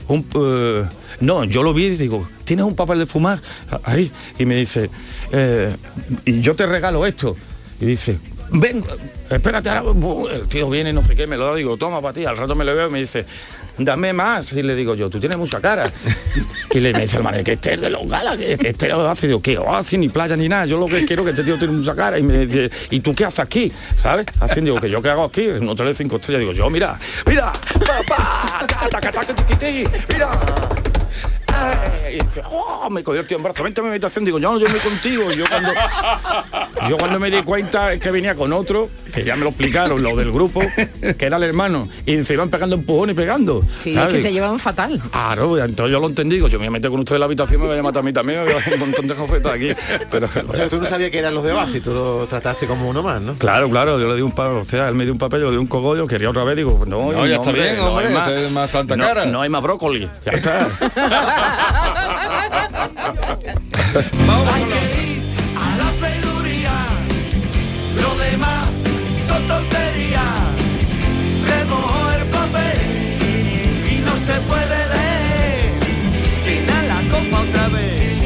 [0.07, 0.25] un...
[0.35, 0.85] eh,
[1.19, 3.41] no, yo lo vi y digo, ¿tienes un papel de fumar?
[3.83, 4.11] Ahí.
[4.39, 4.89] Y me dice,
[5.31, 5.75] eh,
[6.25, 7.35] y yo te regalo esto.
[7.79, 8.17] Y dice,
[8.51, 8.83] ven,
[9.29, 12.13] espérate, ahora, bu- el tío viene, no sé qué, me lo da, digo, toma para
[12.13, 13.25] ti, al rato me lo veo y me dice,
[13.77, 14.51] dame más.
[14.53, 15.85] Y le digo yo, tú tienes mucha cara.
[16.73, 19.41] Y le dice el man, que este es de los galas, que, este hace, digo,
[19.41, 19.97] ¿qué hace?
[19.97, 22.17] Ni playa ni nada, yo lo que quiero es que este tío tiene mucha cara.
[22.17, 23.71] Y me dice, ¿y tú qué haces aquí?
[24.01, 24.25] ¿Sabes?
[24.39, 26.69] Haciendo, digo, que yo qué hago aquí, en un hotel de cinco estrellas, digo, yo,
[26.69, 26.97] mira,
[27.27, 27.51] mira,
[28.07, 30.29] papá, ta, ta, ta, ta, tiquití, mira.
[31.53, 34.39] Ay, Y dice, oh, me cogió el tío en brazo, vente a mi habitación, digo,
[34.39, 35.31] yo no, yo voy contigo.
[35.31, 35.69] Y yo cuando,
[36.89, 40.01] yo cuando me di cuenta es que venía con otro, que ya me lo explicaron,
[40.01, 40.61] lo del grupo,
[41.17, 43.63] que era el hermano, y se iban pegando empujón y pegando.
[43.79, 45.01] Sí, es que se llevaban fatal.
[45.11, 47.25] Claro, entonces yo lo entendí, digo, yo me voy a meter con usted en la
[47.25, 49.15] habitación, me voy a matar a mí también, me voy a dar un montón de
[49.15, 49.69] jofetas aquí.
[50.11, 52.89] Pero, O sea, tú no sabías que eran los de Oasis, tú lo trataste como
[52.89, 53.35] uno más, ¿no?
[53.35, 55.45] Claro, claro, yo le di un papel, o sea, él me dio un papel, yo
[55.47, 57.87] le di un cogollo, quería otra vez, digo, no, No, ya está hombre, bien, no
[57.89, 59.25] hombre, hay más, usted es más tanta no, cara.
[59.25, 60.67] no hay más brócoli, ya está.
[65.55, 66.77] a la peluría.
[68.01, 68.67] Lo demás
[69.27, 70.23] son tonterías.
[71.45, 72.79] Se mojó el papel
[73.91, 75.71] y no se puede leer.
[76.45, 78.17] Llena la copa otra vez.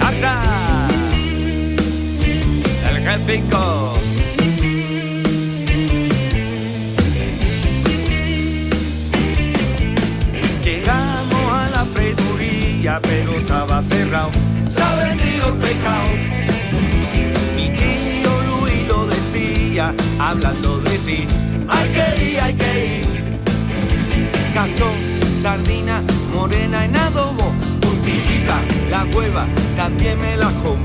[0.00, 0.36] ¡Allá!
[2.88, 4.01] El G5.
[12.82, 14.30] Pero estaba cerrado.
[14.68, 16.08] Se ha vendido el pescado.
[17.54, 21.26] Mi tío Luis lo decía, hablando de ti.
[21.68, 23.40] Hay que ir, hay que ir.
[24.52, 24.96] Cazón,
[25.40, 26.02] sardina,
[26.34, 27.52] morena en adobo.
[27.80, 28.60] Puntillita,
[28.90, 30.82] la hueva, también me la como.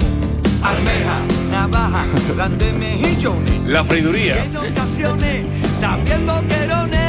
[0.61, 1.19] Almeja,
[1.51, 3.63] navaja, grande mejillones.
[3.65, 4.43] La freiduría.
[4.43, 5.45] En ocasiones,
[5.81, 7.06] también boquerones.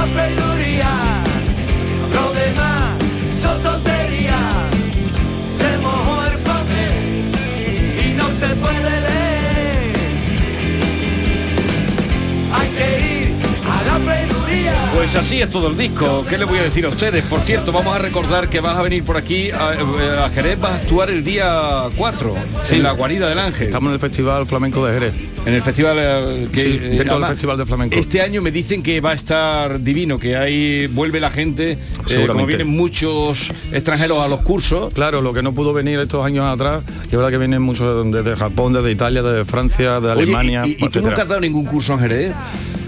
[0.00, 1.20] A Gaudena
[2.10, 3.99] problema
[14.94, 16.24] Pues así es todo el disco.
[16.28, 17.24] ¿Qué le voy a decir a ustedes?
[17.24, 19.70] Por cierto, vamos a recordar que vas a venir por aquí a,
[20.24, 22.34] a Jerez, vas a actuar el día 4
[22.70, 23.68] en la guarida del Ángel.
[23.68, 25.14] Estamos en el Festival Flamenco de Jerez.
[25.46, 27.96] En el festival eh, que Sí, eh, además, Festival de Flamenco.
[27.96, 31.78] Este año me dicen que va a estar divino, que ahí vuelve la gente,
[32.10, 34.92] eh, como vienen muchos extranjeros a los cursos.
[34.92, 38.36] Claro, lo que no pudo venir estos años atrás, y verdad que vienen muchos desde
[38.36, 40.66] Japón, desde Italia, desde Francia, de Oye, Alemania.
[40.66, 42.32] ¿y, y- y tú nunca has dado ningún curso en Jerez?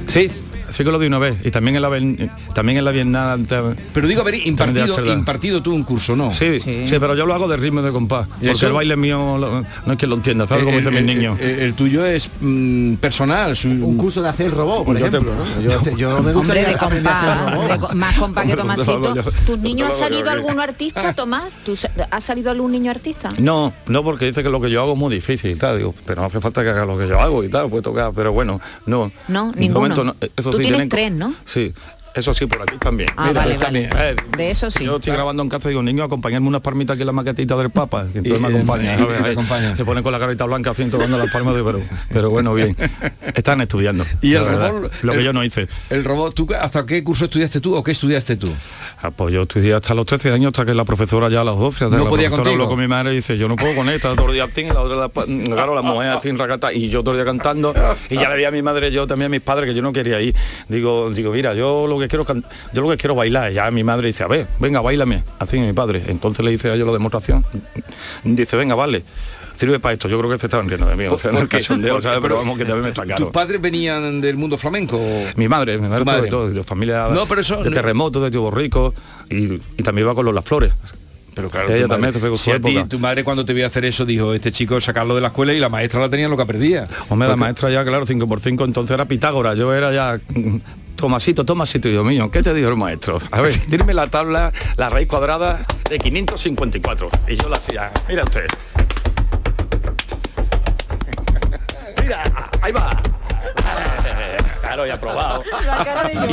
[0.06, 0.30] Sí,
[0.72, 1.36] sí que lo di una vez.
[1.44, 3.44] Y también en la Bien- también en la Bienal.
[3.92, 6.30] Pero digo, de impartido, impartido tú un curso, ¿no?
[6.30, 8.26] Sí, sí, pero yo lo hago de ritmo de compás.
[8.40, 8.66] ¿Y Porque eso?
[8.68, 10.64] el baile mío lo- no es que lo entienda, ¿sabes?
[10.64, 11.40] Como El- dicen el- mis niños.
[11.40, 13.56] El, el tuyo es mm, personal.
[13.64, 15.60] Un curso de hacer el robot, por Yo te- ejemplo, ¿no?
[15.62, 17.68] Yo, yo me Hombre, gustaría de a compás, robot.
[17.70, 19.14] de co- más compás que Hombre, Tomasito.
[19.14, 19.22] te.
[19.22, 21.58] ¿Tus Te niños ha salido algún artista, Tomás?
[21.64, 21.74] ¿Tú
[22.10, 23.30] ¿Ha salido algún niño artista?
[23.38, 25.94] No, no porque dice que lo que yo hago es muy difícil y tal, digo,
[26.06, 28.32] pero no hace falta que haga lo que yo hago y tal, puede tocar, pero
[28.32, 29.10] bueno, no.
[29.28, 29.80] No, De ninguno.
[29.80, 31.34] momento no, eso Tú sí, tienes tres, ¿no?
[31.44, 31.72] Sí,
[32.14, 33.10] eso sí, por aquí también.
[33.16, 33.88] Ah, vale, vale.
[33.96, 34.84] Eh, De eso sí.
[34.84, 37.56] Yo estoy grabando en casa y digo, niño, acompañarme unas palmitas aquí en la maquetita
[37.56, 38.06] del Papa.
[38.14, 39.76] Entonces Y, me eh, acompañan.
[39.76, 41.80] Se ponen con la carita blanca así tocando las palmas, digo, pero,
[42.12, 42.76] pero bueno, bien.
[43.34, 44.04] Están estudiando.
[44.20, 45.68] Y el verdad, robot, Lo que el- yo no hice.
[45.90, 48.50] El robot, ¿tú hasta qué curso estudiaste tú o qué estudiaste tú?
[49.02, 51.58] Ah, pues yo estudié hasta los 13 años, hasta que la profesora ya a los
[51.58, 52.62] 12, hasta No que la podía profesora contigo.
[52.64, 54.64] habló con mi madre y dice, yo no puedo con esta, todo el día así,
[54.64, 55.08] la otra, la,
[55.46, 57.74] claro, la mujer así racata, y yo todo el día cantando,
[58.10, 59.92] y ya le di a mi madre, yo también a mis padres, que yo no
[59.92, 60.34] quería ir.
[60.68, 62.24] Digo, digo, mira, yo lo que quiero
[62.72, 65.72] yo lo que quiero bailar, ya mi madre dice, a ver, venga, bailame, así mi
[65.72, 66.02] padre.
[66.08, 67.44] Entonces le hice a yo la demostración.
[68.24, 69.02] Dice, venga, vale.
[69.56, 72.00] Sirve para esto, yo creo que se estaban riendo de mí, o sea, no cachondeo,
[72.00, 72.18] ¿sabes?
[72.22, 73.18] pero vamos que también me sacaron.
[73.24, 75.00] ¿Tus padres venían del mundo flamenco?
[75.36, 76.22] Mi madre, mi madre, madre.
[76.22, 78.92] de todo, de familia No, pero eso- de terremoto, de tío Borrico,
[79.30, 80.72] y, y también iba con los Las Flores.
[81.34, 83.66] Pero claro, ella tu madre- también pegó si a ti, tu madre cuando te vio
[83.66, 86.36] hacer eso dijo, este chico sacarlo de la escuela y la maestra la tenía lo
[86.36, 86.84] que perdía.
[87.10, 90.18] Hombre, la Porque- maestra ya, claro, 5 por 5 entonces era Pitágoras, yo era ya
[90.96, 93.18] Tomasito, Tomasito, Dios mío, ¿qué te dijo el maestro?
[93.30, 97.10] A ver, dime la tabla, la raíz cuadrada de 554.
[97.28, 98.46] Y yo la hacía, mira usted.
[102.02, 102.22] Mira,
[102.60, 102.96] ahí va.
[104.60, 105.42] Claro, y aprobado.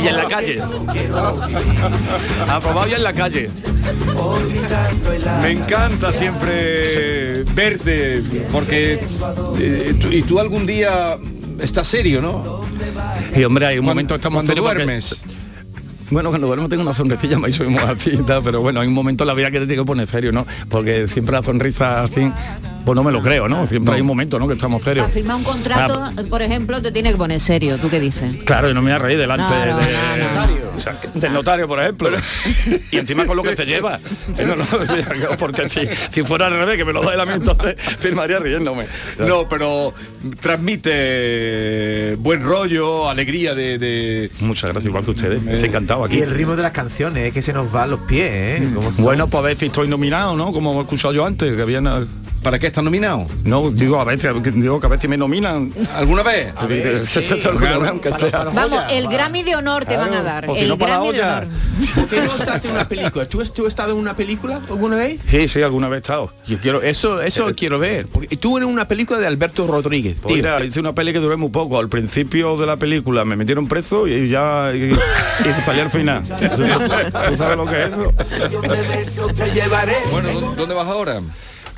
[0.02, 0.62] Y en la calle.
[2.48, 3.50] Aprobado ya en la calle.
[5.42, 8.94] Me encanta siempre verte, porque...
[9.58, 11.18] eh, y tú algún día
[11.62, 12.62] estás serio, ¿no?
[13.36, 15.20] Y hombre, hay un momento estamos cuando porque- duermes.
[16.10, 17.68] Bueno, cuando duermo tengo una sonrisilla más y soy
[18.26, 20.32] tal, pero bueno, hay un momento en la vida que te tiene que poner serio,
[20.32, 20.46] ¿no?
[20.68, 22.30] Porque siempre la sonrisa así,
[22.84, 23.66] pues no me lo creo, ¿no?
[23.66, 24.48] Siempre hay un momento, ¿no?
[24.48, 25.04] Que estamos serios.
[25.04, 27.78] Para firmar un contrato, Ah, por ejemplo, te tiene que poner serio.
[27.78, 28.42] ¿Tú qué dices?
[28.44, 31.68] Claro, y no me voy a reír delante No, no, de- o sea, del notario,
[31.68, 32.08] por ejemplo.
[32.90, 34.00] y encima con lo que se lleva.
[34.46, 34.64] No, no,
[35.38, 35.80] porque si,
[36.10, 38.86] si fuera al revés, que me lo da él a mí, entonces firmaría riéndome.
[39.18, 39.92] No, pero
[40.40, 43.78] transmite buen rollo, alegría de...
[43.78, 45.46] de- Muchas gracias, igual que ustedes.
[45.46, 46.18] Estoy encantado aquí.
[46.18, 48.68] Y el ritmo de las canciones, es que se nos va a los pies, ¿eh?
[48.98, 50.52] Bueno, pues a ver si estoy nominado, ¿no?
[50.52, 51.86] Como he escuchado yo antes, que habían...
[52.42, 53.26] ¿Para qué estás nominado?
[53.44, 55.72] No, digo a veces, digo que a veces me nominan.
[55.94, 56.54] ¿Alguna vez?
[56.66, 57.02] Ver.
[58.54, 60.46] Vamos, el Grammy de honor te van a dar.
[60.54, 61.38] si El no, para la Grammy de olla.
[61.38, 61.48] honor.
[61.94, 63.28] ¿Por qué no estás en una película?
[63.28, 65.20] ¿Tú, has- tú has estado en una película alguna vez?
[65.26, 66.32] Sí, sí, alguna vez he estado.
[66.46, 68.06] Yo quiero, eso, eso Eh, quiero ver.
[68.06, 70.16] Porque tú en una película de Alberto Rodríguez.
[70.22, 70.42] Pues tío.
[70.42, 71.78] mira, hice una peli que duré muy poco.
[71.78, 76.22] Al principio de la película me metieron preso y ya y, y salí al final.
[76.56, 78.12] ¿Tú sabes lo que es eso?
[80.10, 81.20] Bueno, ¿dó- ¿dónde vas ahora?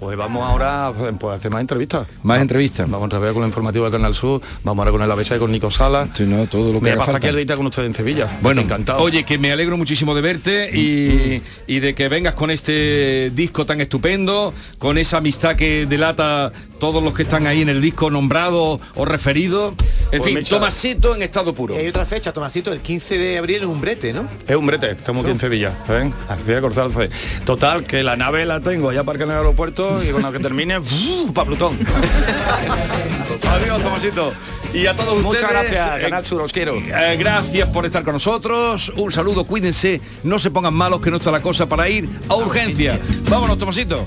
[0.03, 2.09] Pues vamos ahora a hacer- pues, a hacer más entrevistas.
[2.25, 2.91] Más entrevistas.
[2.91, 5.39] Vamos otra vez con el informativo de Canal Sur, vamos ahora con el ABC y
[5.39, 6.09] con Nico Sala.
[6.13, 8.27] Sí, no, todo lo que Me pasa aquí el día con ustedes en Sevilla.
[8.43, 8.99] Bueno, encantado.
[9.01, 13.65] Oye, que me alegro muchísimo de verte y, y de que vengas con este disco
[13.65, 16.51] tan estupendo, con esa amistad que delata
[16.81, 19.73] todos los que están ahí en el disco nombrados o referidos.
[20.11, 21.77] En Pues fin, Tomasito en estado puro.
[21.77, 24.27] Y hay otra fecha, Tomasito, el 15 de abril es un brete, ¿no?
[24.49, 26.11] Es un brete, estamos aquí en Sevilla, ¿eh?
[26.29, 26.61] Así de.
[27.45, 30.38] Total, que la nave la tengo ya para en el aeropuerto y con la que
[30.38, 30.80] termine,
[31.34, 31.78] para Plutón.
[33.51, 34.32] Adiós, Tomasito.
[34.72, 35.70] Y a todos Muchas ustedes.
[35.70, 36.76] gracias, eh, Canal Sur, os quiero.
[36.76, 38.90] eh, gracias por estar con nosotros.
[38.97, 42.36] Un saludo, cuídense, no se pongan malos que no está la cosa para ir a
[42.36, 42.99] urgencia.
[43.28, 44.07] Vámonos, Tomasito.